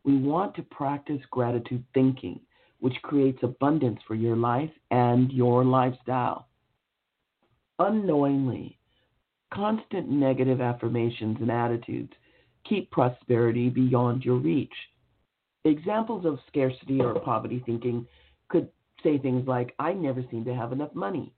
[0.04, 2.40] We want to practice gratitude thinking,
[2.80, 6.48] which creates abundance for your life and your lifestyle.
[7.78, 8.80] Unknowingly,
[9.54, 12.12] constant negative affirmations and attitudes
[12.68, 14.74] keep prosperity beyond your reach.
[15.64, 18.06] Examples of scarcity or poverty thinking
[18.48, 18.68] could
[19.02, 21.32] say things like, I never seem to have enough money.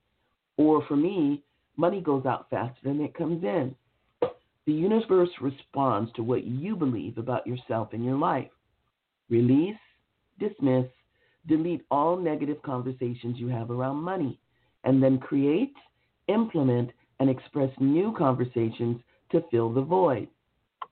[0.57, 1.43] Or for me,
[1.77, 3.75] money goes out faster than it comes in.
[4.21, 8.49] The universe responds to what you believe about yourself and your life.
[9.29, 9.77] Release,
[10.39, 10.87] dismiss,
[11.47, 14.39] delete all negative conversations you have around money,
[14.83, 15.73] and then create,
[16.27, 18.99] implement, and express new conversations
[19.31, 20.27] to fill the void.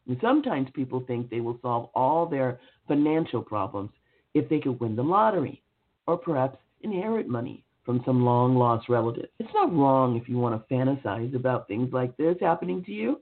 [0.07, 3.91] And sometimes people think they will solve all their financial problems
[4.33, 5.63] if they could win the lottery
[6.07, 9.29] or perhaps inherit money from some long lost relative.
[9.39, 13.21] It's not wrong if you want to fantasize about things like this happening to you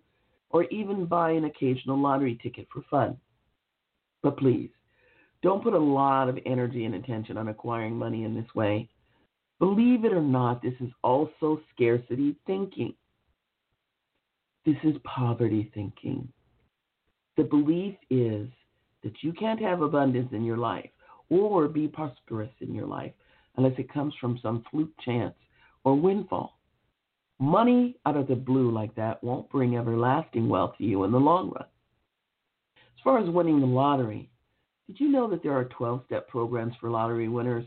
[0.50, 3.18] or even buy an occasional lottery ticket for fun.
[4.22, 4.70] But please,
[5.42, 8.88] don't put a lot of energy and attention on acquiring money in this way.
[9.60, 12.94] Believe it or not, this is also scarcity thinking.
[14.66, 16.28] This is poverty thinking.
[17.38, 18.48] The belief is
[19.04, 20.90] that you can't have abundance in your life
[21.30, 23.14] or be prosperous in your life
[23.58, 25.36] unless it comes from some fluke chance
[25.84, 26.58] or windfall.
[27.40, 31.20] Money out of the blue like that won't bring everlasting wealth to you in the
[31.20, 31.66] long run.
[32.76, 34.30] As far as winning the lottery,
[34.88, 37.66] did you know that there are 12 step programs for lottery winners?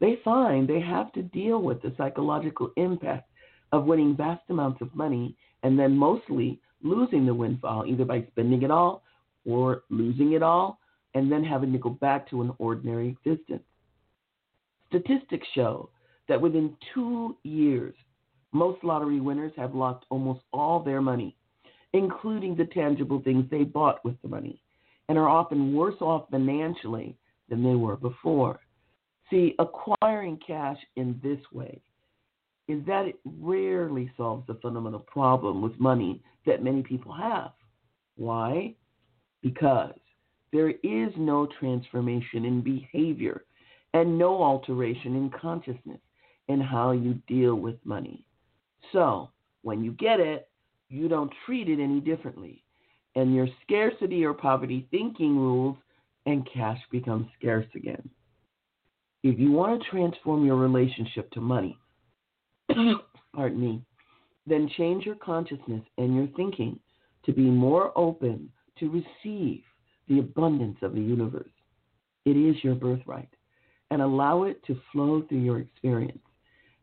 [0.00, 3.30] They find they have to deal with the psychological impact
[3.72, 8.62] of winning vast amounts of money and then mostly losing the windfall, either by spending
[8.62, 9.02] it all
[9.44, 10.78] or losing it all
[11.14, 13.62] and then having to go back to an ordinary existence.
[14.88, 15.88] Statistics show
[16.28, 17.94] that within two years,
[18.52, 21.36] most lottery winners have lost almost all their money,
[21.92, 24.60] including the tangible things they bought with the money,
[25.08, 27.16] and are often worse off financially
[27.48, 28.60] than they were before.
[29.30, 31.80] See, acquiring cash in this way
[32.68, 37.52] is that it rarely solves the fundamental problem with money that many people have.
[38.16, 38.74] Why?
[39.42, 39.94] Because
[40.52, 43.44] there is no transformation in behavior
[43.94, 46.00] and no alteration in consciousness
[46.48, 48.26] in how you deal with money.
[48.92, 49.30] So,
[49.62, 50.48] when you get it,
[50.88, 52.62] you don't treat it any differently.
[53.16, 55.76] And your scarcity or poverty thinking rules,
[56.26, 58.08] and cash becomes scarce again.
[59.22, 61.78] If you want to transform your relationship to money,
[63.34, 63.82] pardon me,
[64.46, 66.78] then change your consciousness and your thinking
[67.24, 69.62] to be more open to receive
[70.08, 71.50] the abundance of the universe.
[72.24, 73.28] It is your birthright.
[73.90, 76.18] And allow it to flow through your experience.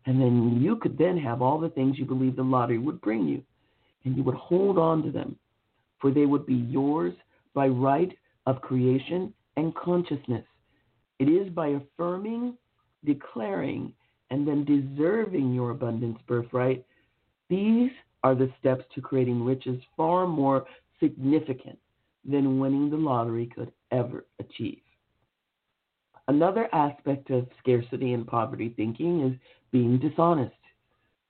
[0.05, 3.27] And then you could then have all the things you believe the lottery would bring
[3.27, 3.43] you.
[4.05, 5.37] And you would hold on to them,
[5.99, 7.13] for they would be yours
[7.53, 8.11] by right
[8.45, 10.45] of creation and consciousness.
[11.19, 12.55] It is by affirming,
[13.05, 13.93] declaring,
[14.29, 16.85] and then deserving your abundance birthright.
[17.49, 17.91] These
[18.23, 20.65] are the steps to creating riches far more
[20.99, 21.77] significant
[22.25, 24.81] than winning the lottery could ever achieve.
[26.29, 29.37] Another aspect of scarcity and poverty thinking is
[29.71, 30.55] being dishonest.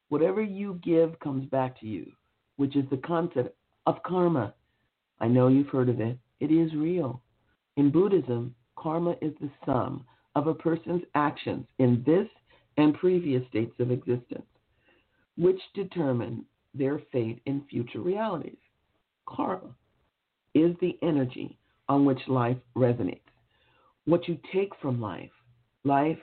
[0.09, 2.11] Whatever you give comes back to you,
[2.57, 3.55] which is the concept
[3.87, 4.53] of karma.
[5.19, 7.21] I know you've heard of it, it is real.
[7.77, 12.27] In Buddhism, karma is the sum of a person's actions in this
[12.77, 14.45] and previous states of existence,
[15.37, 18.57] which determine their fate in future realities.
[19.27, 19.69] Karma
[20.53, 21.57] is the energy
[21.89, 23.19] on which life resonates.
[24.05, 25.31] What you take from life,
[25.83, 26.19] life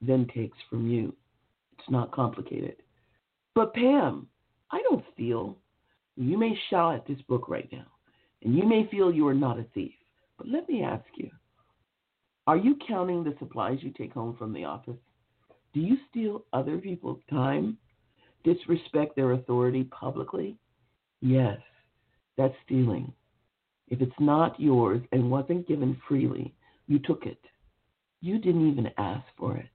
[0.00, 1.14] then takes from you.
[1.78, 2.76] It's not complicated.
[3.54, 4.26] But Pam,
[4.70, 5.56] I don't steal.
[6.16, 7.86] You may shout at this book right now,
[8.42, 9.92] and you may feel you are not a thief.
[10.38, 11.30] But let me ask you
[12.46, 14.98] are you counting the supplies you take home from the office?
[15.74, 17.76] Do you steal other people's time?
[18.44, 20.56] Disrespect their authority publicly?
[21.20, 21.58] Yes,
[22.36, 23.12] that's stealing.
[23.88, 26.54] If it's not yours and wasn't given freely,
[26.86, 27.40] you took it.
[28.20, 29.68] You didn't even ask for it.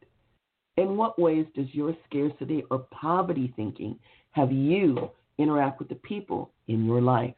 [0.78, 4.00] In what ways does your scarcity or poverty thinking
[4.32, 7.36] have you interact with the people in your life?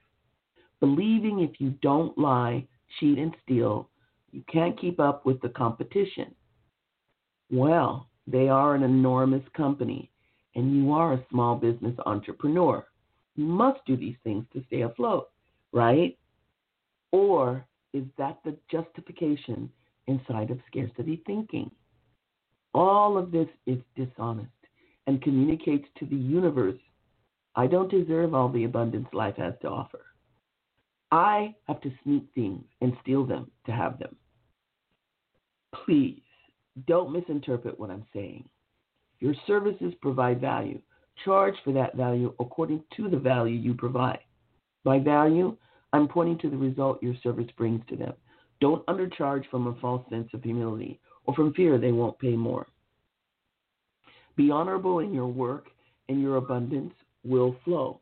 [0.80, 2.67] Believing if you don't lie,
[3.00, 3.89] cheat, and steal,
[4.32, 6.36] you can't keep up with the competition.
[7.50, 10.12] Well, they are an enormous company,
[10.56, 12.86] and you are a small business entrepreneur.
[13.36, 15.30] You must do these things to stay afloat,
[15.72, 16.18] right?
[17.12, 19.70] Or is that the justification
[20.08, 21.72] inside of scarcity thinking?
[22.74, 24.50] All of this is dishonest
[25.08, 26.80] and communicates to the universe
[27.56, 30.06] I don't deserve all the abundance life has to offer.
[31.12, 34.16] I have to sneak things and steal them to have them.
[35.86, 36.22] Please
[36.88, 38.48] don't misinterpret what I'm saying.
[39.20, 40.82] Your services provide value.
[41.26, 44.20] Charge for that value according to the value you provide.
[44.84, 45.56] By value,
[45.94, 48.14] I'm pointing to the result your service brings to them.
[48.62, 52.67] Don't undercharge from a false sense of humility or from fear they won't pay more.
[54.36, 55.67] Be honorable in your work,
[56.10, 56.94] and your abundance
[57.24, 58.00] will flow.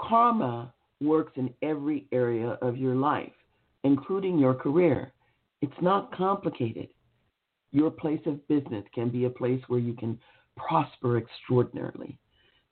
[0.00, 3.32] Karma works in every area of your life,
[3.84, 5.12] including your career.
[5.62, 6.88] It's not complicated.
[7.70, 10.18] Your place of business can be a place where you can
[10.56, 12.18] prosper extraordinarily.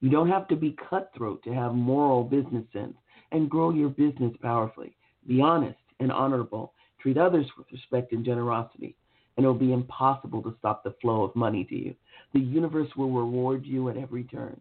[0.01, 2.97] You don't have to be cutthroat to have moral business sense
[3.32, 4.97] and grow your business powerfully.
[5.26, 6.74] Be honest and honorable.
[7.01, 8.97] Treat others with respect and generosity,
[9.36, 11.95] and it will be impossible to stop the flow of money to you.
[12.34, 14.61] The universe will reward you at every turn.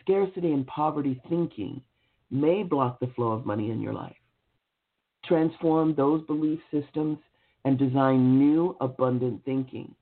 [0.00, 1.82] Scarcity and poverty thinking
[2.30, 4.16] may block the flow of money in your life.
[5.24, 7.18] Transform those belief systems
[7.64, 9.94] and design new abundant thinking.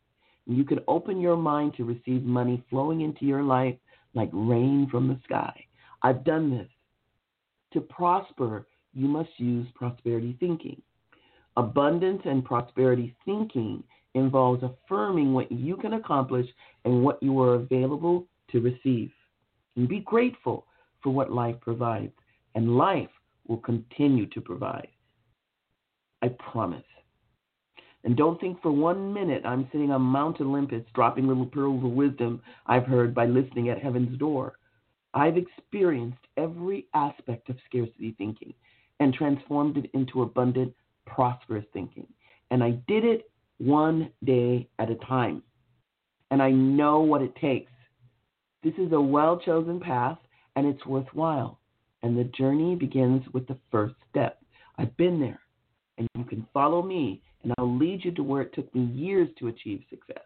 [0.47, 3.77] You can open your mind to receive money flowing into your life
[4.15, 5.65] like rain from the sky.
[6.03, 6.69] I've done this.
[7.75, 10.81] To prosper, you must use prosperity thinking.
[11.57, 16.47] Abundance and prosperity thinking involves affirming what you can accomplish
[16.85, 19.13] and what you are available to receive.
[19.77, 20.67] And be grateful
[21.03, 22.13] for what life provides,
[22.55, 23.09] and life
[23.47, 24.89] will continue to provide.
[26.23, 26.85] I promise.
[28.05, 31.91] And don't think for one minute I'm sitting on Mount Olympus dropping little pearls of
[31.91, 34.55] wisdom I've heard by listening at heaven's door.
[35.13, 38.55] I've experienced every aspect of scarcity thinking
[39.01, 40.75] and transformed it into abundant,
[41.07, 42.07] prosperous thinking.
[42.51, 45.43] And I did it one day at a time.
[46.31, 47.73] And I know what it takes.
[48.63, 50.19] This is a well chosen path
[50.57, 51.59] and it's worthwhile.
[52.03, 54.43] And the journey begins with the first step.
[54.79, 55.41] I've been there.
[55.99, 59.29] And you can follow me, and I'll lead you to where it took me years
[59.39, 60.25] to achieve success.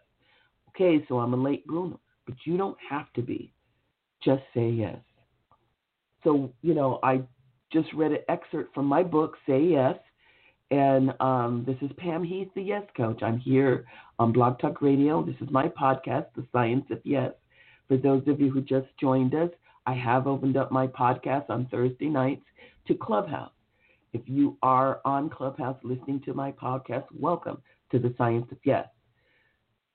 [0.69, 3.53] Okay, so I'm a late bloomer, but you don't have to be.
[4.23, 4.97] Just say yes.
[6.23, 7.21] So, you know, I
[7.71, 9.97] just read an excerpt from my book, Say Yes.
[10.71, 13.21] And um, this is Pam Heath, the Yes Coach.
[13.21, 13.85] I'm here
[14.17, 15.23] on Blog Talk Radio.
[15.23, 17.33] This is my podcast, The Science of Yes.
[17.87, 19.51] For those of you who just joined us,
[19.85, 22.45] I have opened up my podcast on Thursday nights
[22.87, 23.51] to Clubhouse.
[24.15, 27.61] If you are on Clubhouse listening to my podcast, welcome
[27.91, 28.87] to the Science of Yes.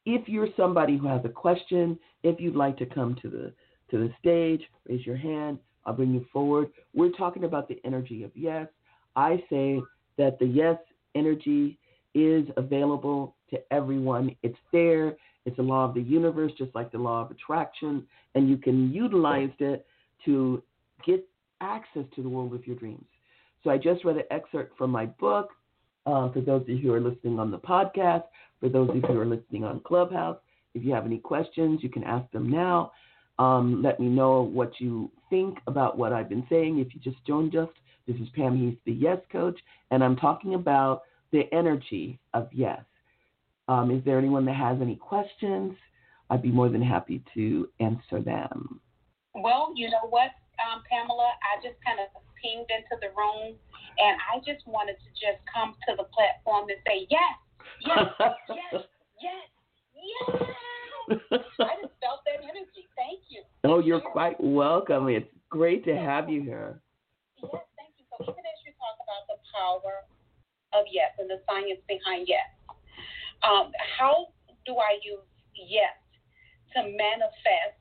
[0.05, 3.55] If you're somebody who has a question, if you'd like to come to the
[3.91, 5.59] to the stage, raise your hand.
[5.87, 6.69] I'll bring you forward.
[6.93, 8.69] We're talking about the energy of yes.
[9.17, 9.81] I say
[10.19, 10.77] that the yes
[11.15, 11.79] energy
[12.15, 14.37] is available to everyone.
[14.43, 15.17] It's there.
[15.47, 18.93] It's a law of the universe, just like the law of attraction, and you can
[18.93, 19.87] utilize it
[20.27, 20.63] to
[21.07, 21.27] get
[21.63, 23.07] access to the world of your dreams.
[23.63, 25.51] So I just read an excerpt from my book.
[26.07, 28.25] Uh, for those of you who are listening on the podcast,
[28.59, 30.39] for those of you who are listening on Clubhouse,
[30.75, 32.93] if you have any questions, you can ask them now.
[33.39, 36.79] Um, let me know what you think about what I've been saying.
[36.79, 37.69] If you just joined us,
[38.07, 39.59] this is Pam Heath, the Yes Coach,
[39.91, 41.03] and I'm talking about
[41.33, 42.81] the energy of yes.
[43.69, 45.75] Um, is there anyone that has any questions?
[46.29, 48.81] I'd be more than happy to answer them.
[49.35, 50.31] Well, you know what,
[50.61, 53.55] um, Pamela, I just kind of pinged into the room,
[53.99, 57.37] and I just wanted to just come to the platform and say yes,
[57.85, 58.05] yes,
[58.49, 58.83] yes,
[59.25, 59.45] yes,
[59.95, 60.41] yes.
[61.61, 62.89] I just felt that energy.
[62.97, 63.43] Thank you.
[63.65, 65.09] Oh, you're quite welcome.
[65.09, 66.81] It's great to have you here.
[67.41, 68.05] Yes, thank you.
[68.13, 70.05] So even as you talk about the power
[70.73, 72.47] of yes and the science behind yes,
[73.43, 74.29] um, how
[74.67, 75.25] do I use
[75.57, 75.97] yes
[76.77, 77.80] to manifest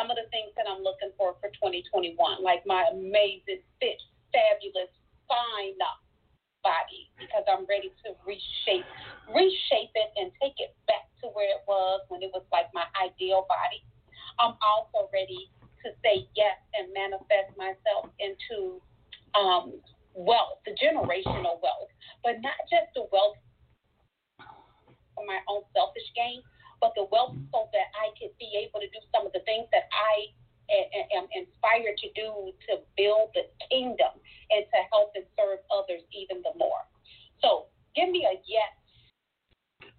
[0.00, 4.00] some of the things that I'm looking for for 2021, like my amazing, fit,
[4.32, 4.88] fabulous,
[5.28, 5.76] fine
[6.64, 8.88] body, because I'm ready to reshape,
[9.28, 12.88] reshape it and take it back to where it was when it was like my
[12.96, 13.84] ideal body.
[14.40, 15.52] I'm also ready
[15.84, 18.80] to say yes and manifest myself into
[19.36, 19.84] um,
[20.16, 21.92] wealth, the generational wealth,
[22.24, 23.36] but not just the wealth
[25.12, 26.40] for my own selfish gain,
[26.80, 29.68] but the wealth so that I could be able to do some of the things
[29.72, 30.32] that I
[31.16, 34.14] am inspired to do to build the kingdom
[34.50, 36.86] and to help and serve others even the more.
[37.42, 38.72] So give me a yes.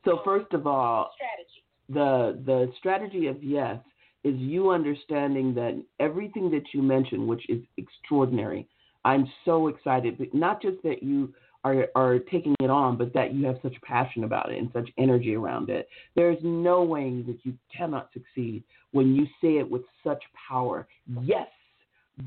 [0.06, 1.64] So first of all, strategy.
[1.90, 3.80] The the strategy of yes
[4.24, 8.68] is you understanding that everything that you mentioned, which is extraordinary.
[9.04, 13.34] I'm so excited, but not just that you are, are taking it on, but that
[13.34, 15.88] you have such passion about it and such energy around it.
[16.16, 20.88] There's no way that you cannot succeed when you say it with such power.
[21.22, 21.48] Yes,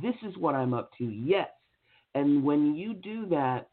[0.03, 1.05] this is what I'm up to.
[1.05, 1.49] Yes.
[2.15, 3.69] And when you do that,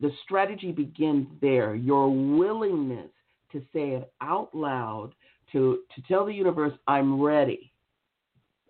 [0.00, 1.74] the strategy begins there.
[1.74, 3.10] Your willingness
[3.52, 5.12] to say it out loud,
[5.52, 7.72] to, to tell the universe, I'm ready.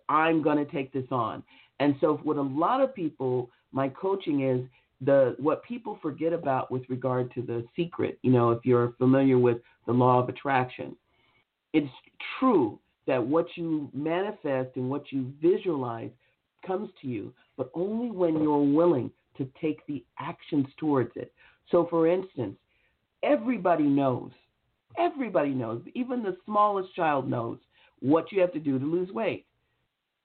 [0.09, 1.43] I'm going to take this on.
[1.79, 4.61] And so, what a lot of people, my coaching is
[5.05, 9.37] the what people forget about with regard to the secret, you know, if you're familiar
[9.37, 10.95] with the law of attraction,
[11.73, 11.91] it's
[12.39, 16.11] true that what you manifest and what you visualize
[16.65, 21.33] comes to you, but only when you're willing to take the actions towards it.
[21.69, 22.55] So, for instance,
[23.23, 24.31] everybody knows,
[24.97, 27.57] everybody knows, even the smallest child knows
[27.99, 29.45] what you have to do to lose weight.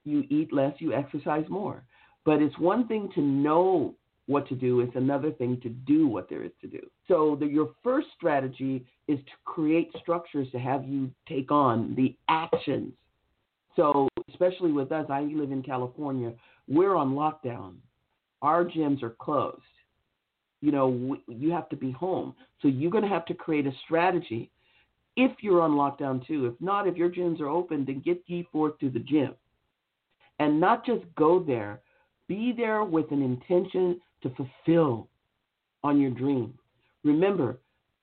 [0.05, 1.83] You eat less, you exercise more.
[2.25, 3.95] But it's one thing to know
[4.29, 4.81] what to do.
[4.81, 6.81] It's another thing to do what there is to do.
[7.09, 12.15] So the, your first strategy is to create structures to have you take on the
[12.29, 12.93] actions.
[13.75, 16.35] So especially with us, I live in California.
[16.69, 17.77] We're on lockdown.
[18.43, 19.63] Our gyms are closed.
[20.61, 22.35] You know, we, you have to be home.
[22.61, 24.51] So you're going to have to create a strategy
[25.17, 26.45] if you're on lockdown too.
[26.47, 29.35] If not, if your gyms are open, then get ye forth to the gym.
[30.39, 31.81] And not just go there,
[32.29, 35.09] be there with an intention to fulfill
[35.85, 36.55] on your dream.
[37.05, 37.59] Remember,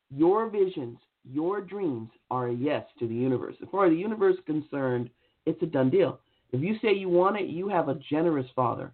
[0.09, 3.55] your visions, your dreams are a yes to the universe.
[3.61, 5.09] As far as the universe is concerned,
[5.45, 6.19] it's a done deal.
[6.51, 8.91] If you say you want it, you have a generous father.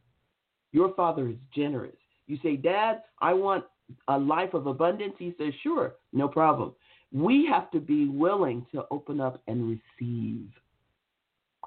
[0.71, 1.95] Your father is generous.
[2.27, 3.65] You say, Dad, I want
[4.07, 5.13] a life of abundance.
[5.19, 6.73] He says, Sure, no problem.
[7.11, 10.47] We have to be willing to open up and receive.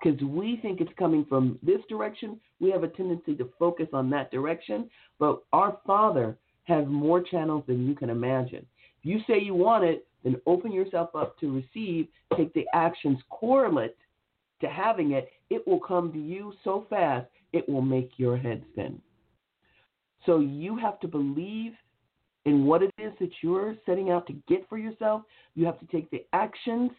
[0.02, 4.10] Because we think it's coming from this direction, we have a tendency to focus on
[4.10, 4.90] that direction.
[5.18, 8.66] But our Father has more channels than you can imagine.
[8.98, 13.18] If you say you want it, then open yourself up to receive, take the actions
[13.30, 13.96] correlate
[14.60, 15.28] to having it.
[15.50, 19.00] It will come to you so fast, it will make your head spin.
[20.26, 21.72] So you have to believe
[22.46, 25.22] in what it is that you're setting out to get for yourself.
[25.54, 26.90] You have to take the actions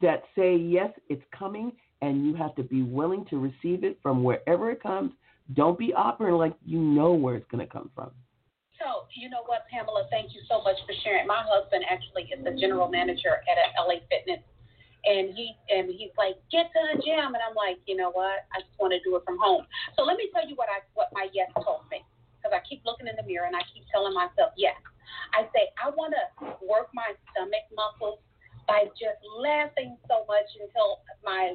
[0.00, 1.72] that say, yes, it's coming,
[2.02, 5.12] and you have to be willing to receive it from wherever it comes.
[5.54, 8.10] Don't be operating like you know where it's going to come from.
[8.80, 11.26] So, you know what, Pamela, thank you so much for sharing.
[11.26, 14.42] My husband actually is the general manager at a LA Fitness.
[15.04, 18.48] And he and he's like, get to the gym, and I'm like, you know what?
[18.56, 19.68] I just want to do it from home.
[20.00, 22.00] So let me tell you what I what my yes told me,
[22.40, 24.80] because I keep looking in the mirror and I keep telling myself yes.
[25.36, 28.16] I say I want to work my stomach muscles
[28.64, 31.52] by just laughing so much until my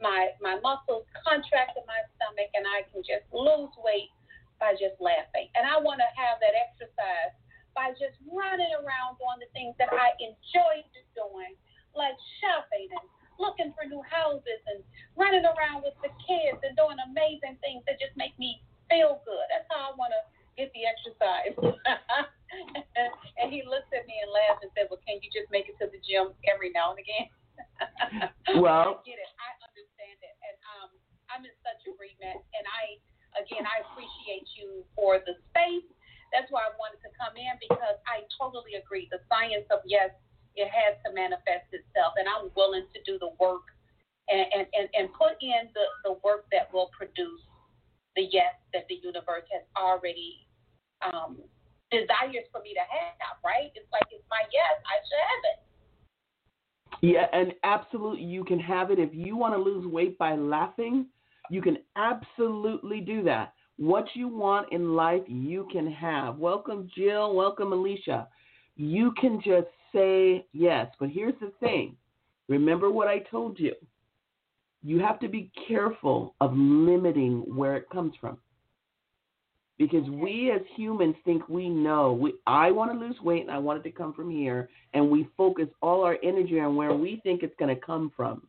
[0.00, 4.08] my my muscles contract in my stomach and I can just lose weight
[4.58, 5.52] by just laughing.
[5.56, 7.32] And I want to have that exercise
[7.76, 10.80] by just running around doing the things that I enjoy
[11.12, 11.52] doing,
[11.92, 13.04] like shopping and
[13.36, 14.80] looking for new houses and
[15.12, 19.46] running around with the kids and doing amazing things that just make me feel good.
[19.52, 20.22] That's how I want to
[20.56, 21.52] get the exercise.
[23.36, 25.76] and he looked at me and laughed and said, Well, can you just make it
[25.84, 27.28] to the gym every now and again?
[28.56, 29.32] well, I get it.
[29.36, 30.34] I understand it.
[30.48, 30.90] And um,
[31.28, 32.40] I'm in such agreement.
[32.56, 32.96] And I
[33.36, 35.86] again, I appreciate you for the space.
[36.32, 39.06] That's why I wanted to come in because I totally agree.
[39.12, 40.10] The science of yes,
[40.56, 43.70] it has to manifest itself, and I'm willing to do the work
[44.26, 47.44] and, and, and, and put in the, the work that will produce
[48.16, 50.48] the yes that the universe has already
[51.04, 51.38] um,
[51.92, 53.70] desires for me to have, right?
[53.76, 55.58] It's like it's my yes, I should have it.
[57.02, 61.06] Yeah, and absolutely, you can have it if you want to lose weight by laughing.
[61.50, 63.52] You can absolutely do that.
[63.76, 66.38] What you want in life, you can have.
[66.38, 67.34] Welcome, Jill.
[67.34, 68.26] Welcome, Alicia.
[68.76, 70.88] You can just say yes.
[70.98, 71.96] But here's the thing
[72.48, 73.74] remember what I told you.
[74.82, 78.38] You have to be careful of limiting where it comes from.
[79.78, 82.12] Because we as humans think we know.
[82.12, 84.70] We, I want to lose weight and I want it to come from here.
[84.94, 88.46] And we focus all our energy on where we think it's going to come from.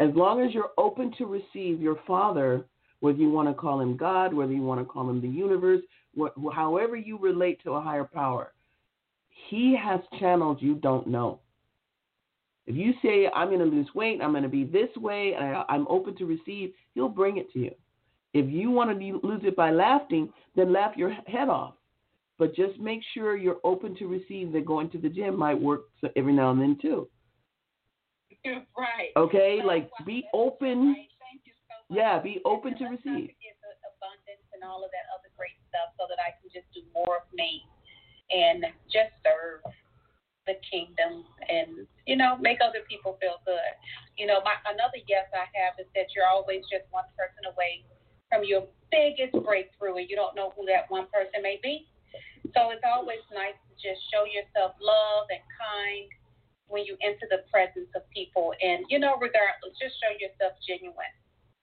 [0.00, 2.66] As long as you're open to receive your Father,
[3.00, 5.82] whether you want to call him God, whether you want to call him the universe,
[6.18, 8.52] wh- however you relate to a higher power,
[9.48, 11.40] he has channels you don't know.
[12.66, 15.56] If you say, I'm going to lose weight, I'm going to be this way, and
[15.56, 17.70] I, I'm open to receive, he'll bring it to you.
[18.34, 21.74] If you want to lose it by laughing, then laugh your head off.
[22.38, 25.84] But just make sure you're open to receive that going to the gym might work
[26.14, 27.08] every now and then too.
[28.46, 29.10] right.
[29.16, 30.94] Okay, like be open.
[31.88, 33.32] Yeah, be open to receive.
[33.96, 37.24] abundance and all of that other great stuff, so that I can just do more
[37.24, 37.64] of me
[38.28, 39.64] and just serve
[40.44, 43.72] the kingdom and you know make other people feel good.
[44.16, 47.84] You know, my another yes I have is that you're always just one person away
[48.28, 51.88] from your biggest breakthrough, and you don't know who that one person may be.
[52.56, 56.08] So it's always nice to just show yourself love and kind
[56.68, 58.52] when you enter the presence of people.
[58.60, 61.12] And, you know, regardless, just show yourself genuine.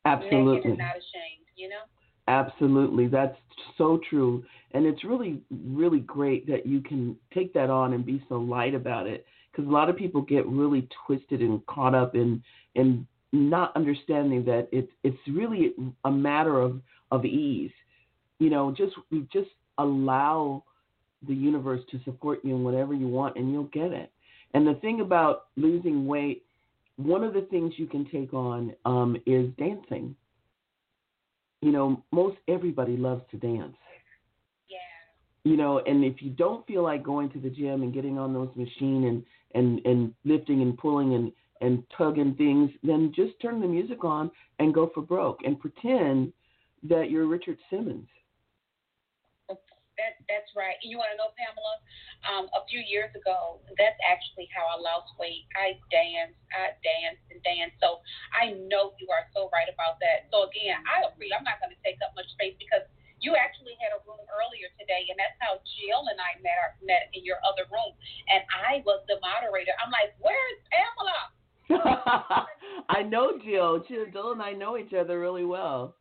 [0.05, 0.55] Absolutely.
[0.55, 1.81] Naked and not ashamed, you know?
[2.27, 3.07] Absolutely.
[3.07, 3.37] That's
[3.77, 4.43] so true.
[4.71, 8.73] And it's really, really great that you can take that on and be so light
[8.73, 9.25] about it.
[9.51, 12.43] Because a lot of people get really twisted and caught up in,
[12.75, 15.73] in not understanding that it's it's really
[16.05, 16.81] a matter of,
[17.11, 17.71] of ease.
[18.39, 18.93] You know, just
[19.31, 20.63] just allow
[21.27, 24.11] the universe to support you in whatever you want and you'll get it.
[24.53, 26.44] And the thing about losing weight,
[26.97, 30.15] one of the things you can take on um, is dancing.
[31.61, 33.75] You know, most everybody loves to dance.
[34.69, 34.77] Yeah.
[35.43, 38.33] You know, and if you don't feel like going to the gym and getting on
[38.33, 39.23] those machine and
[39.53, 41.31] and and lifting and pulling and
[41.61, 44.29] and tugging things, then just turn the music on
[44.59, 46.31] and go for broke and pretend
[46.83, 48.07] that you're Richard Simmons.
[49.95, 50.75] That that's right.
[50.83, 51.75] You want to know, Pamela?
[52.27, 55.47] Um, a few years ago, that's actually how I lost weight.
[55.55, 57.79] I danced, I danced and danced.
[57.79, 58.03] So
[58.35, 60.27] I know you are so right about that.
[60.35, 61.31] So again, I agree.
[61.31, 62.83] I'm not going to take up much space because
[63.23, 66.75] you actually had a room earlier today, and that's how Jill and I met our,
[66.83, 67.95] met in your other room,
[68.29, 69.71] and I was the moderator.
[69.79, 71.19] I'm like, where's Pamela?
[72.89, 73.83] I know Jill.
[73.87, 75.95] Jill and I know each other really well.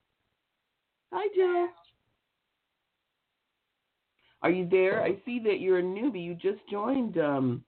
[1.12, 1.68] Hi, Jill.
[4.44, 5.02] Are you there?
[5.02, 6.22] I see that you're a newbie.
[6.22, 7.64] You just joined um,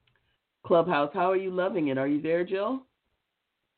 [0.63, 1.09] Clubhouse.
[1.11, 1.97] How are you loving it?
[1.97, 2.83] Are you there, Jill?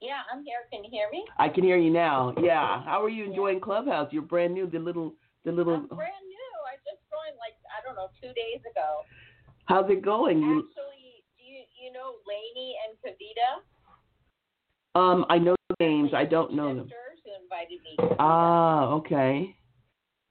[0.01, 0.67] Yeah, I'm here.
[0.69, 1.23] Can you hear me?
[1.37, 2.33] I can hear you now.
[2.43, 2.83] Yeah.
[2.83, 4.09] How are you enjoying Clubhouse?
[4.11, 4.69] You're brand new.
[4.69, 5.13] The little,
[5.45, 5.75] the little.
[5.75, 6.51] I'm brand new.
[6.67, 9.03] I just joined like I don't know two days ago.
[9.63, 10.39] How's it going?
[10.39, 14.99] You, Actually, do you you know Lainey and Kavita?
[14.99, 16.11] um, I know the names.
[16.13, 16.83] I don't know them.
[16.89, 17.79] Sisters Who invited
[18.11, 18.15] me?
[18.19, 19.55] Ah, okay.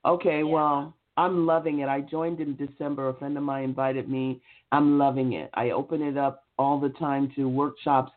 [0.04, 0.52] Okay, Yeah.
[0.52, 1.88] well, I'm loving it.
[1.88, 3.08] I joined in December.
[3.08, 4.40] A friend of mine invited me.
[4.70, 5.50] I'm loving it.
[5.52, 8.12] I open it up all the time to workshops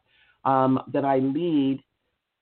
[0.46, 1.84] um, that I lead,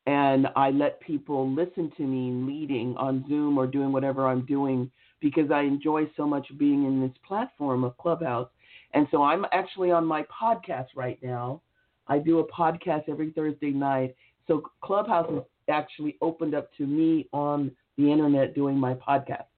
[0.06, 4.92] and I let people listen to me leading on Zoom or doing whatever I'm doing
[5.22, 8.50] because I enjoy so much being in this platform of Clubhouse.
[8.94, 11.62] And so I'm actually on my podcast right now.
[12.08, 14.14] I do a podcast every Thursday night.
[14.46, 19.49] So Clubhouse is actually opened up to me on the internet doing my podcast.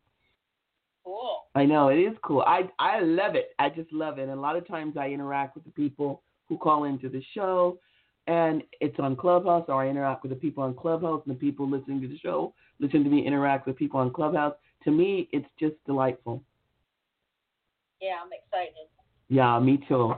[1.04, 1.43] Cool.
[1.56, 2.41] I know it is cool.
[2.41, 3.49] I I love it.
[3.60, 4.24] I just love it.
[4.24, 7.80] And a lot of times I interact with the people who call into the show,
[8.28, 11.70] and it's on Clubhouse, or I interact with the people on Clubhouse, and the people
[11.70, 14.56] listening to the show listen to me interact with people on Clubhouse.
[14.84, 16.43] To me, it's just delightful.
[18.02, 18.89] Yeah, I'm excited.
[19.30, 20.16] Yeah, me too.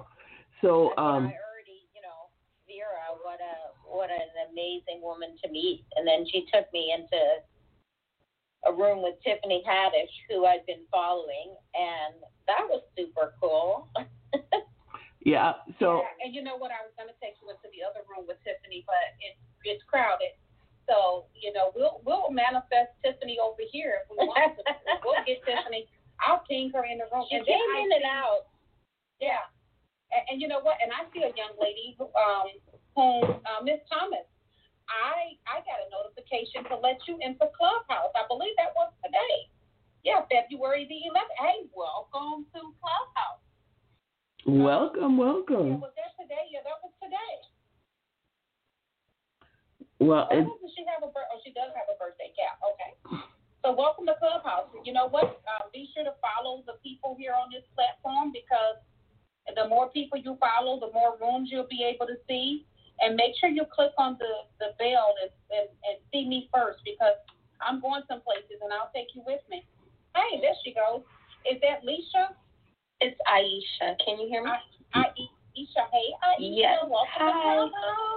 [0.62, 2.32] So um, I already, you know,
[2.66, 5.84] Vera, what a what an amazing woman to meet.
[5.98, 7.20] And then she took me into
[8.66, 12.16] a room with Tiffany Haddish, who I'd been following, and
[12.48, 13.88] that was super cool.
[15.26, 15.54] yeah.
[15.80, 16.72] So Yeah, and you know what?
[16.72, 19.84] I was going to take you into the other room with Tiffany, but it, it's
[19.88, 20.36] crowded.
[20.88, 24.64] So you know, we'll we'll manifest Tiffany over here if we want to.
[25.04, 25.88] we'll get Tiffany.
[26.24, 27.26] I'll ping her in the room.
[27.30, 28.44] she and came I in and see- out.
[29.20, 29.44] Yeah.
[30.12, 30.78] And, and you know what?
[30.84, 32.48] And I see a young lady who, um,
[32.96, 34.28] whom, uh, Miss Thomas,
[34.90, 38.12] I I got a notification to let you into Clubhouse.
[38.16, 39.48] I believe that was today.
[40.04, 41.36] Yeah, February the 11th.
[41.40, 43.42] Hey, welcome to Clubhouse.
[44.46, 45.80] welcome, Yeah, welcome.
[45.80, 46.52] was that today?
[46.52, 47.36] Yeah, that was today.
[50.04, 52.60] Well, Oh, does she have a bir- oh, she does have a birthday cap.
[52.60, 52.92] Okay.
[53.64, 54.68] So welcome to Clubhouse.
[54.84, 55.40] You know what?
[55.48, 58.84] Um, be sure to follow the people here on this platform because
[59.56, 62.68] the more people you follow, the more rooms you'll be able to see.
[63.02, 66.80] And make sure you click on the, the bell and, and, and see me first
[66.86, 67.18] because
[67.60, 69.66] I'm going some places and I'll take you with me.
[70.16, 71.02] Hey, there she goes.
[71.50, 72.36] Is that Leisha?
[73.02, 73.98] It's Aisha.
[74.06, 74.52] Can you hear me?
[74.94, 75.12] I,
[75.58, 75.84] Aisha.
[75.92, 76.38] Hey, Aisha.
[76.40, 76.80] Yes.
[76.84, 77.68] Welcome Hi.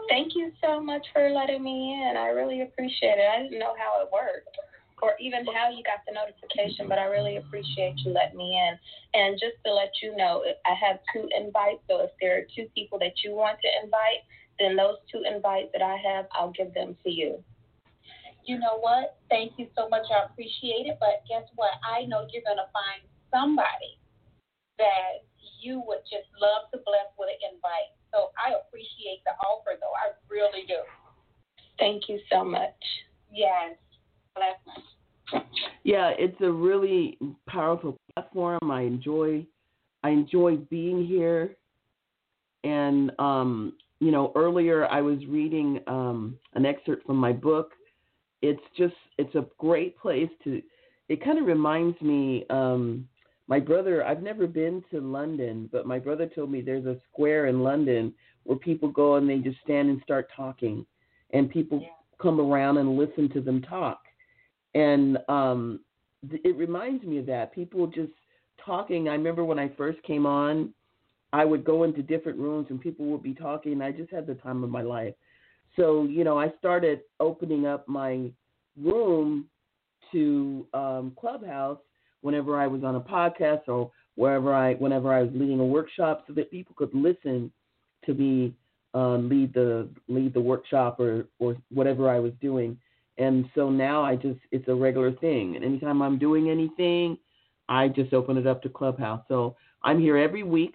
[0.08, 2.16] Thank you so much for letting me in.
[2.16, 3.26] I really appreciate it.
[3.26, 4.56] I didn't know how it worked
[5.02, 8.78] or even how you got the notification, but I really appreciate you letting me in.
[9.12, 11.82] And just to let you know, I have two invites.
[11.88, 14.24] So if there are two people that you want to invite,
[14.58, 17.42] then those two invites that I have, I'll give them to you.
[18.44, 19.18] you know what?
[19.28, 20.06] Thank you so much.
[20.10, 20.98] I appreciate it.
[21.00, 21.72] But guess what?
[21.82, 23.98] I know you're going to find somebody
[24.78, 25.26] that
[25.60, 27.92] you would just love to bless with an invite.
[28.12, 29.92] So I appreciate the offer, though.
[29.92, 30.80] I really do.
[31.78, 32.78] Thank you so much.
[33.32, 33.76] Yes.
[34.34, 34.56] Bless
[35.84, 38.70] yeah, it's a really powerful platform.
[38.70, 39.46] I enjoy,
[40.02, 41.56] I enjoy being here.
[42.64, 47.72] And um, you know, earlier I was reading um, an excerpt from my book.
[48.42, 50.62] It's just, it's a great place to.
[51.08, 52.44] It kind of reminds me.
[52.50, 53.08] Um,
[53.48, 57.46] my brother, I've never been to London, but my brother told me there's a square
[57.46, 60.84] in London where people go and they just stand and start talking,
[61.30, 61.88] and people Yeah.
[62.18, 64.02] come around and listen to them talk.
[64.74, 65.80] And um,
[66.28, 67.52] th- it reminds me of that.
[67.52, 68.12] People just
[68.64, 69.08] talking.
[69.08, 70.74] I remember when I first came on,
[71.32, 74.34] I would go into different rooms and people would be talking, I just had the
[74.34, 75.14] time of my life.
[75.76, 78.30] So, you know, I started opening up my
[78.80, 79.46] room
[80.12, 81.78] to um, Clubhouse
[82.22, 86.24] whenever I was on a podcast or wherever I, whenever I was leading a workshop,
[86.26, 87.52] so that people could listen
[88.06, 88.54] to me
[88.96, 92.78] um, lead the lead the workshop or or whatever I was doing.
[93.18, 95.54] And so now I just it's a regular thing.
[95.54, 97.18] And anytime I'm doing anything,
[97.68, 99.22] I just open it up to Clubhouse.
[99.28, 100.74] So I'm here every week,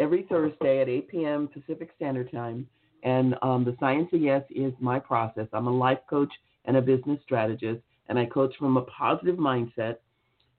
[0.00, 1.48] every Thursday at 8 p.m.
[1.48, 2.66] Pacific Standard Time.
[3.02, 5.46] And um, the Science of Yes is my process.
[5.52, 6.32] I'm a life coach
[6.64, 9.96] and a business strategist, and I coach from a positive mindset.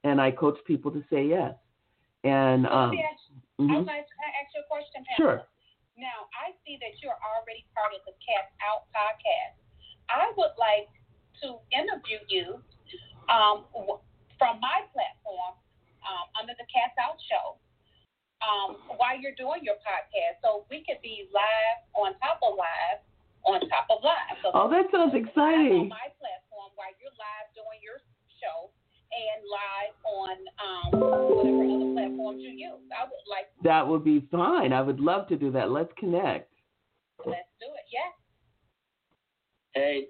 [0.04, 1.54] and I coach people to say yes.
[2.24, 3.20] And um, me ask,
[3.60, 5.16] I to ask you a question, Pamela.
[5.16, 5.38] sure.
[6.00, 9.60] Now, I see that you're already part of the Cast Out podcast.
[10.08, 10.88] I would like
[11.44, 12.64] to interview you
[13.28, 13.68] um,
[14.40, 15.52] from my platform
[16.00, 17.60] um, under the Cast Out Show
[18.44, 20.40] um, while you're doing your podcast.
[20.42, 23.00] So we could be live on top of live
[23.48, 24.36] on top of live.
[24.42, 25.88] So Oh, that sounds live on exciting.
[25.88, 28.00] my platform while you're live doing your
[28.40, 28.68] show
[29.10, 30.88] and live on um,
[31.36, 32.84] whatever other platforms you use.
[32.94, 34.72] I would like That would be fine.
[34.72, 35.70] I would love to do that.
[35.70, 36.52] Let's connect.
[37.26, 37.86] let's do it.
[37.92, 38.10] Yeah.
[39.74, 40.08] Hey,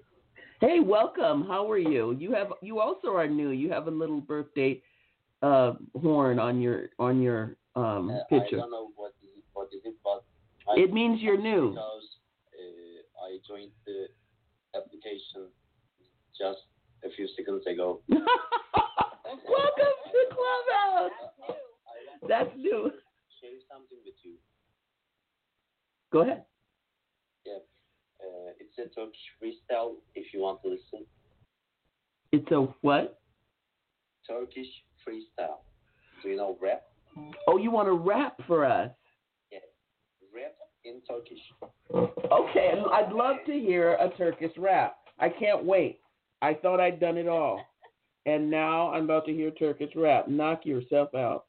[0.59, 1.43] Hey, welcome.
[1.47, 2.15] How are you?
[2.19, 3.49] You have you also are new.
[3.49, 4.79] You have a little birthday
[5.41, 9.67] uh, horn on your on your um, uh, I don't know what is it, what
[9.73, 10.23] is it, but
[10.69, 11.69] I It means you're new.
[11.71, 12.07] because
[12.53, 14.07] uh, I joined the
[14.75, 15.47] application
[16.37, 16.59] just
[17.03, 18.01] a few seconds ago.
[18.09, 18.25] welcome
[20.11, 21.11] to Clubhouse.
[21.47, 21.49] I
[22.19, 22.91] want That's new.
[23.41, 24.33] share something with you.
[26.11, 26.43] Go ahead.
[27.47, 29.93] Uh, it's a Turkish freestyle.
[30.13, 31.05] If you want to listen,
[32.31, 33.19] It's a what?
[34.27, 34.67] Turkish
[35.05, 35.59] freestyle.
[36.23, 36.83] Do you know rap?
[37.47, 38.91] Oh, you want to rap for us?
[40.33, 40.55] Rap
[40.85, 41.39] in Turkish.
[41.93, 44.97] Okay, I'd love to hear a Turkish rap.
[45.19, 45.99] I can't wait.
[46.41, 47.61] I thought I'd done it all.
[48.25, 50.27] And now I'm about to hear Turkish rap.
[50.27, 51.43] Knock yourself out.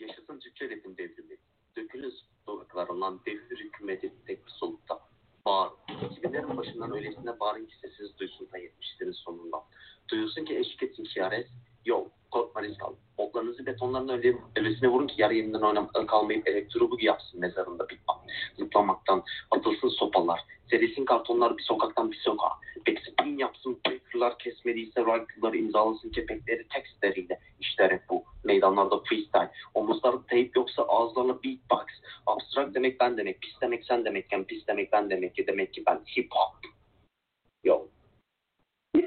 [0.00, 1.36] Yaşasın Türkçe rapin devrimi.
[1.76, 2.14] Dökülün
[2.46, 5.00] sokaklarından devir hükümeti tek bir solukta.
[5.46, 5.70] Bağır.
[5.88, 9.64] 2000'lerin başından öylesine bağırın ki sesiniz duysun da 70'lerin sonunda.
[10.08, 11.48] Duyulsun ki eşlik etsin kiyaret.
[11.84, 12.08] Yol.
[12.30, 12.94] Korkma risk al.
[13.16, 18.16] Oklarınızı betonların öyle, öylesine vurun ki yarı yerinden oynamadan kalmayıp elektrobugi yapsın mezarında bitmem.
[18.58, 20.40] Zıplamaktan atılsın sopalar.
[20.70, 22.52] Serisin kartonlar bir sokaktan bir sokağa.
[22.88, 27.40] Backspin yapsın breakerlar kesmediyse rifle'ları imzalasın kepekleri tekstleriyle.
[27.60, 28.24] İşte rap bu.
[28.44, 29.50] Meydanlarda freestyle.
[29.74, 31.86] Omuzlarda teyp yoksa ağızlarla beatbox.
[32.26, 33.40] Abstract demek ben demek.
[33.40, 36.72] Pis demek sen demekken pis demek ben demek ki demek ki ben hip hop.
[37.64, 37.86] Yo.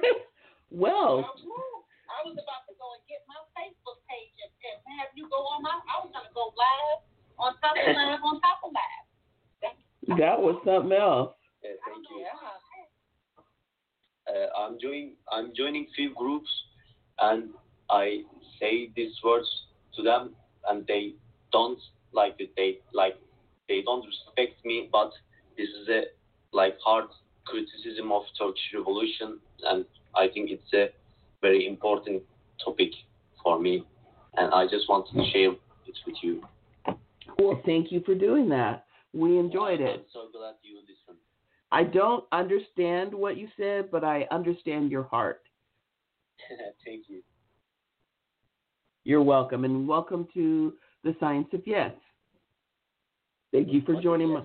[0.69, 1.74] well, I
[2.25, 4.51] was about to go and get my Facebook page and,
[4.89, 5.77] and have you go on my.
[5.85, 7.05] I was gonna go live
[7.37, 9.05] on top of live on top of live.
[10.17, 11.37] that was something else.
[11.61, 12.25] Uh, thank you.
[12.25, 12.33] Yeah.
[14.25, 15.13] Uh, I'm joining.
[15.29, 16.49] I'm joining few groups,
[17.21, 17.53] and
[17.93, 18.25] I
[18.59, 19.47] say these words
[19.93, 20.33] to them,
[20.65, 21.13] and they
[21.53, 21.79] don't
[22.11, 22.49] like it.
[22.57, 23.21] They like
[23.69, 24.89] they don't respect me.
[24.91, 25.13] But
[25.57, 26.09] this is a
[26.53, 27.05] like hard
[27.45, 30.89] criticism of Turkish revolution, and I think it's a
[31.45, 32.23] very important
[32.63, 32.89] topic
[33.43, 33.85] for me,
[34.37, 36.41] and I just wanted to share it with you.
[37.37, 38.85] Well, thank you for doing that.
[39.13, 39.89] We enjoyed it.
[39.89, 40.07] I'm it.
[40.11, 41.19] so glad you listened.
[41.71, 45.41] I don't understand what you said, but I understand your heart.
[46.85, 47.21] Thank you.
[49.03, 50.73] You're welcome, and welcome to
[51.03, 51.91] the Science of Yes.
[53.53, 54.41] Thank you for What is joining yes?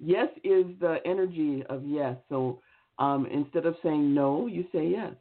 [0.00, 0.14] me.
[0.14, 2.16] Yes is the energy of yes.
[2.30, 2.60] So
[2.98, 5.12] um, instead of saying no, you say yes.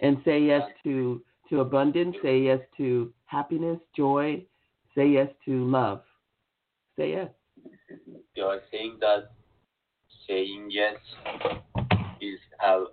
[0.00, 4.44] And say yes to, to abundance, say yes to happiness, joy,
[4.94, 6.02] say yes to love.
[6.96, 7.28] Say yes.
[8.34, 9.30] you are saying that
[10.28, 10.96] saying yes
[12.20, 12.84] is a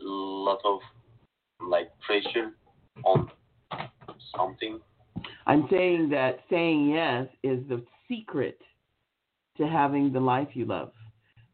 [0.00, 0.80] lot of
[1.68, 2.52] like pressure
[3.04, 3.30] on
[4.36, 4.80] something.
[5.46, 8.60] I'm saying that saying yes is the secret
[9.58, 10.92] to having the life you love.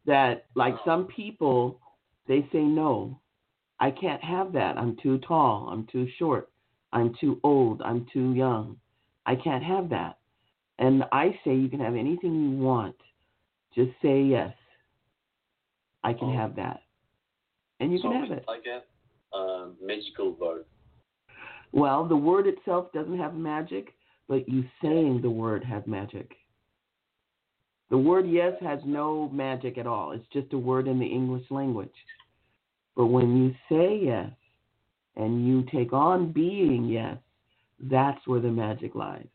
[0.07, 1.81] That, like some people,
[2.29, 3.19] they say, no,
[3.81, 4.77] I can't have that.
[4.79, 5.69] I'm too tall.
[5.71, 6.51] I'm too short.
[6.93, 7.83] I'm too old.
[7.83, 8.77] I'm too young.
[9.27, 10.19] I can't have that.
[10.79, 12.97] And I say, you can have anything you want.
[13.75, 14.55] Just say yes.
[16.03, 16.37] I can Oh.
[16.37, 16.83] have that.
[17.81, 18.45] And you so can have it.
[18.47, 20.65] like a uh, magical word.
[21.73, 23.95] Well, the word itself doesn't have magic,
[24.29, 26.37] but you saying the word has magic.
[27.91, 30.13] The word yes has no magic at all.
[30.13, 31.95] It's just a word in the English language.
[32.97, 34.31] But when you say yes
[35.17, 37.19] and you take on being yes,
[37.81, 39.27] that's where the magic lies.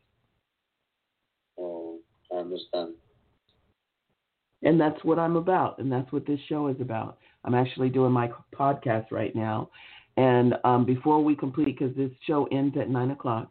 [1.57, 1.99] Oh,
[2.31, 2.93] I understand.
[4.63, 7.17] And that's what I'm about, and that's what this show is about.
[7.45, 9.69] I'm actually doing my podcast right now,
[10.17, 13.49] and um, before we complete, because this show ends at nine o'clock,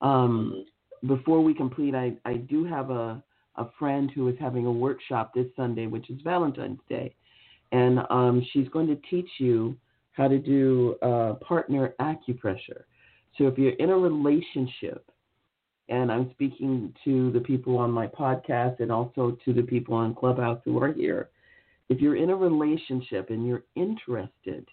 [0.00, 0.64] um,
[1.04, 1.08] Mhm.
[1.08, 3.22] before we complete, I, I do have a,
[3.56, 7.14] a friend who is having a workshop this Sunday, which is Valentine's Day.
[7.72, 9.76] And um, she's going to teach you
[10.12, 12.84] how to do uh, partner acupressure.
[13.36, 15.10] So if you're in a relationship,
[15.88, 20.14] and I'm speaking to the people on my podcast and also to the people on
[20.14, 21.28] Clubhouse who are here,
[21.88, 24.66] if you're in a relationship and you're interested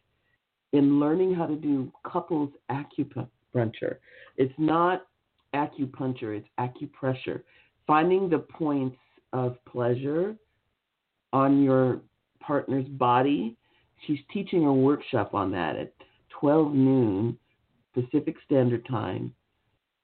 [0.73, 3.97] in learning how to do couples acupuncture.
[4.37, 5.05] It's not
[5.53, 7.43] acupuncture, it's acupressure.
[7.85, 8.97] Finding the points
[9.33, 10.35] of pleasure
[11.31, 12.01] on your
[12.45, 13.55] partner's body.
[14.05, 15.93] She's teaching a workshop on that at
[16.39, 17.37] 12 noon
[17.93, 19.33] Pacific Standard Time.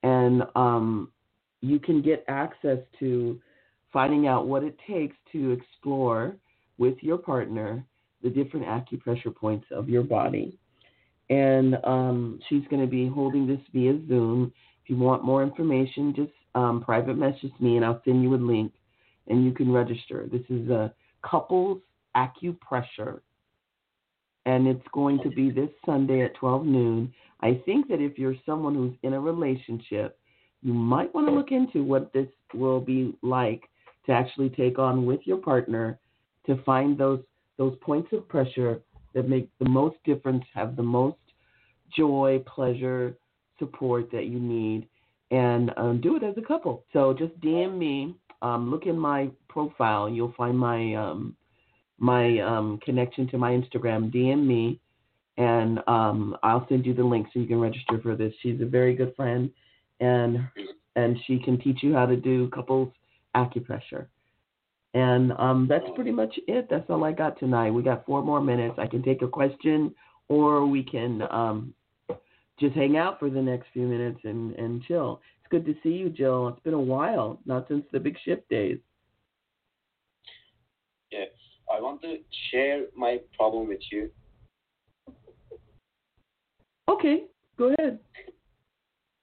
[0.02, 1.12] And um,
[1.60, 3.40] you can get access to
[3.92, 6.36] finding out what it takes to explore
[6.78, 7.84] with your partner
[8.22, 10.58] the different acupressure points of your body.
[11.28, 14.52] And um, she's going to be holding this via Zoom.
[14.82, 18.36] If you want more information, just um, private message me and I'll send you a
[18.36, 18.72] link
[19.28, 20.26] and you can register.
[20.30, 21.80] This is a couples
[22.16, 23.20] acupressure
[24.46, 27.12] and it's going to be this Sunday at 12 noon.
[27.40, 30.18] I think that if you're someone who's in a relationship,
[30.62, 33.62] you might want to look into what this will be like
[34.06, 35.98] to actually take on with your partner
[36.46, 37.20] to find those
[37.58, 38.80] those points of pressure
[39.14, 41.18] that make the most difference, have the most
[41.94, 43.14] joy, pleasure,
[43.58, 44.88] support that you need,
[45.30, 46.84] and um, do it as a couple.
[46.92, 48.14] So just DM me.
[48.40, 50.08] Um, look in my profile.
[50.08, 51.36] You'll find my um,
[52.00, 54.12] my um, connection to my Instagram.
[54.12, 54.80] DM me,
[55.36, 58.32] and um, I'll send you the link so you can register for this.
[58.42, 59.50] She's a very good friend,
[60.00, 60.38] and
[60.96, 62.92] and she can teach you how to do couples
[63.36, 64.06] acupressure.
[64.92, 66.66] And um, that's pretty much it.
[66.68, 67.70] That's all I got tonight.
[67.70, 68.74] We got four more minutes.
[68.78, 69.94] I can take a question,
[70.28, 71.74] or we can um,
[72.58, 75.20] just hang out for the next few minutes and, and chill.
[75.40, 76.48] It's good to see you, Jill.
[76.48, 78.78] It's been a while, not since the big shift days.
[81.70, 82.18] I want to
[82.50, 84.10] share my problem with you.
[86.88, 87.24] Okay,
[87.56, 88.00] go ahead.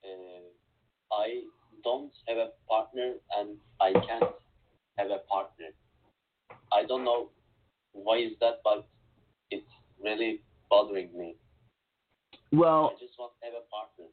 [0.03, 1.41] Uh, I
[1.83, 4.31] don't have a partner and I can't
[4.97, 5.67] have a partner.
[6.71, 7.29] I don't know
[7.91, 8.87] why is that, but
[9.51, 9.67] it's
[10.01, 11.35] really bothering me.
[12.53, 14.05] Well, I just want to have a partner.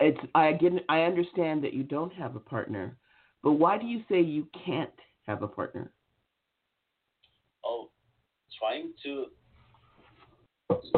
[0.00, 2.96] it's I get I understand that you don't have a partner,
[3.42, 4.90] but why do you say you can't
[5.26, 5.92] have a partner?
[7.64, 7.90] Oh,
[8.58, 9.26] trying to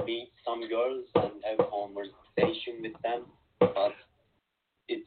[0.07, 3.25] meet some girls and have conversation with them,
[3.61, 3.95] but
[4.89, 5.03] it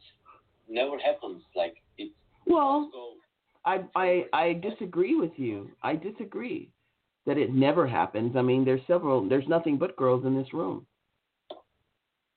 [0.68, 1.42] never happens.
[1.54, 2.12] Like it
[2.46, 3.14] Well, go
[3.64, 5.70] I I I disagree with you.
[5.82, 6.70] I disagree
[7.26, 8.36] that it never happens.
[8.36, 9.26] I mean, there's several.
[9.28, 10.86] There's nothing but girls in this room.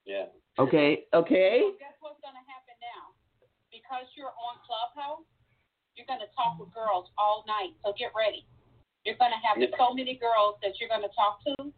[0.05, 0.25] yeah.
[0.59, 1.61] Okay, okay.
[1.61, 3.13] So guess what's going to happen now?
[3.69, 5.27] Because you're on Clubhouse,
[5.95, 7.77] you're going to talk with girls all night.
[7.85, 8.47] So get ready.
[9.07, 9.71] You're going to have Yep.
[9.79, 11.71] so many girls that you're going to talk to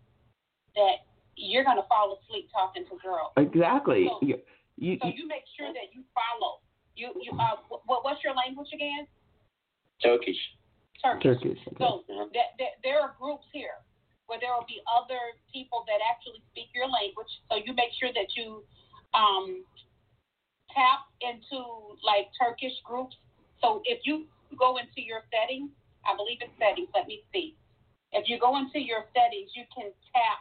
[0.73, 1.05] that
[1.37, 3.29] you're going to fall asleep talking to girls.
[3.37, 4.09] Exactly.
[4.09, 4.41] So- You,
[4.81, 6.65] you, So you make sure that you follow.
[6.97, 9.05] You you uh what what's your language again?
[10.01, 10.41] Turkish.
[11.03, 11.37] Turkish.
[11.37, 11.59] Turkish.
[11.67, 11.77] Okay.
[11.77, 12.03] So
[12.83, 13.77] there are groups here
[14.25, 17.29] where there will be other people that actually speak your language.
[17.47, 18.63] So you make sure that you
[19.13, 19.63] um,
[20.73, 21.61] tap into
[22.03, 23.15] like Turkish groups.
[23.61, 24.25] So if you
[24.57, 25.71] go into your settings,
[26.05, 26.89] I believe it's settings.
[26.93, 27.55] Let me see.
[28.11, 30.39] If you go into your settings, you can tap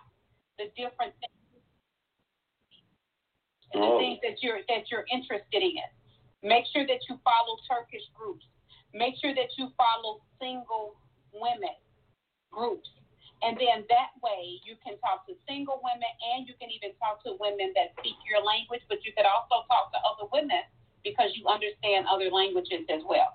[0.56, 1.62] the different things,
[3.72, 3.98] the Oh.
[3.98, 5.84] things that you're that you're interested in.
[6.42, 8.46] Make sure that you follow Turkish groups.
[8.94, 10.96] Make sure that you follow single
[11.32, 11.76] women
[12.50, 12.88] groups.
[13.42, 17.22] And then that way you can talk to single women and you can even talk
[17.22, 20.62] to women that speak your language, but you could also talk to other women
[21.04, 23.30] because you understand other languages as well.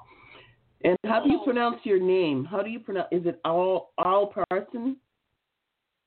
[0.84, 1.46] And how do you oh.
[1.46, 2.46] pronounce your name?
[2.46, 3.08] How do you pronounce?
[3.12, 4.98] Is it Al Al Parson?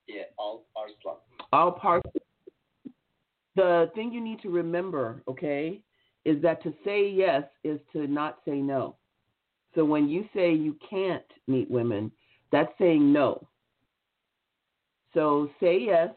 [0.07, 0.23] Yeah.
[0.39, 1.17] Al Arslan.
[1.53, 2.11] Al Parson.
[3.57, 5.81] The thing you need to remember, okay,
[6.27, 8.97] is that to say yes is to not say no.
[9.75, 12.13] So when you say you can't meet women,
[12.53, 13.47] that's saying no.
[15.15, 16.11] So say yes,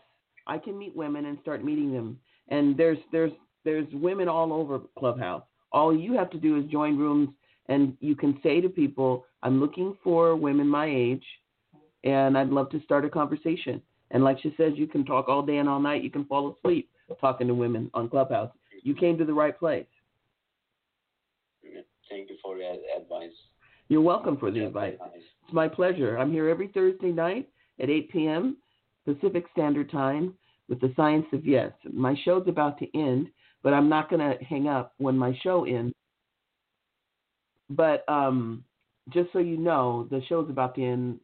[0.48, 2.20] I can meet women and start meeting them.
[2.50, 3.32] And there's there's
[3.64, 5.44] there's women all over Clubhouse.
[5.72, 7.30] All you have to do is join rooms
[7.70, 11.24] and you can say to people, I'm looking for women my age
[12.04, 13.82] and I'd love to start a conversation.
[14.12, 16.04] And like she says, you can talk all day and all night.
[16.04, 16.90] You can fall asleep
[17.22, 18.52] talking to women on Clubhouse.
[18.84, 19.86] You came to the right place.
[22.10, 23.32] Thank you for your advice.
[23.88, 24.98] You're welcome for the Yeah, advice.
[25.16, 26.18] It's my pleasure.
[26.18, 27.50] I'm here every Thursday night
[27.80, 28.58] at 8 p.m.
[29.06, 30.34] Pacific Standard Time
[30.70, 31.72] with the Science of Yes.
[31.92, 33.28] My show's about to end,
[33.64, 35.94] but I'm not going to hang up when my show ends.
[37.70, 38.64] But um,
[39.10, 41.20] just so you know, the show's about to end,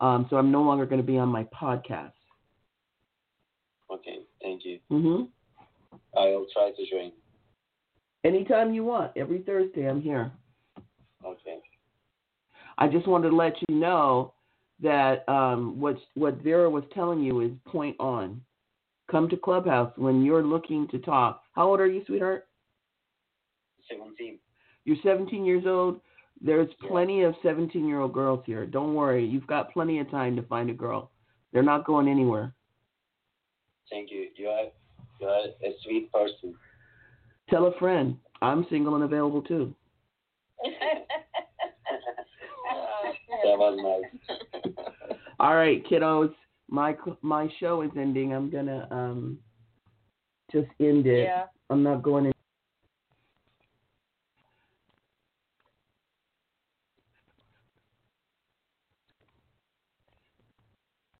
[0.00, 2.12] um, so I'm no longer going to be on my podcast.
[3.92, 4.20] Okay.
[4.42, 4.78] Thank you.
[4.88, 5.22] hmm
[6.16, 7.12] I will try to join.
[8.24, 9.12] Anytime you want.
[9.16, 10.32] Every Thursday, I'm here.
[11.24, 11.58] Okay.
[12.78, 14.34] I just wanted to let you know
[14.82, 18.40] that um, what what Vera was telling you is point on.
[19.10, 21.42] come to Clubhouse when you're looking to talk.
[21.52, 22.46] How old are you, sweetheart?
[23.90, 24.38] 17.
[24.84, 26.00] You're 17 years old.
[26.40, 28.66] There's plenty of 17 year old girls here.
[28.66, 29.24] Don't worry.
[29.24, 31.10] You've got plenty of time to find a girl.
[31.52, 32.52] They're not going anywhere.
[33.90, 34.28] Thank you.
[34.36, 34.64] You are,
[35.20, 36.54] you are a sweet person.
[37.50, 38.16] Tell a friend.
[38.40, 39.74] I'm single and available too.
[43.42, 44.38] That was nice.
[45.40, 46.32] All right, kiddos.
[46.68, 48.32] My my show is ending.
[48.32, 49.38] I'm gonna um
[50.52, 51.24] just end it.
[51.24, 51.44] yeah.
[51.70, 52.31] I'm not going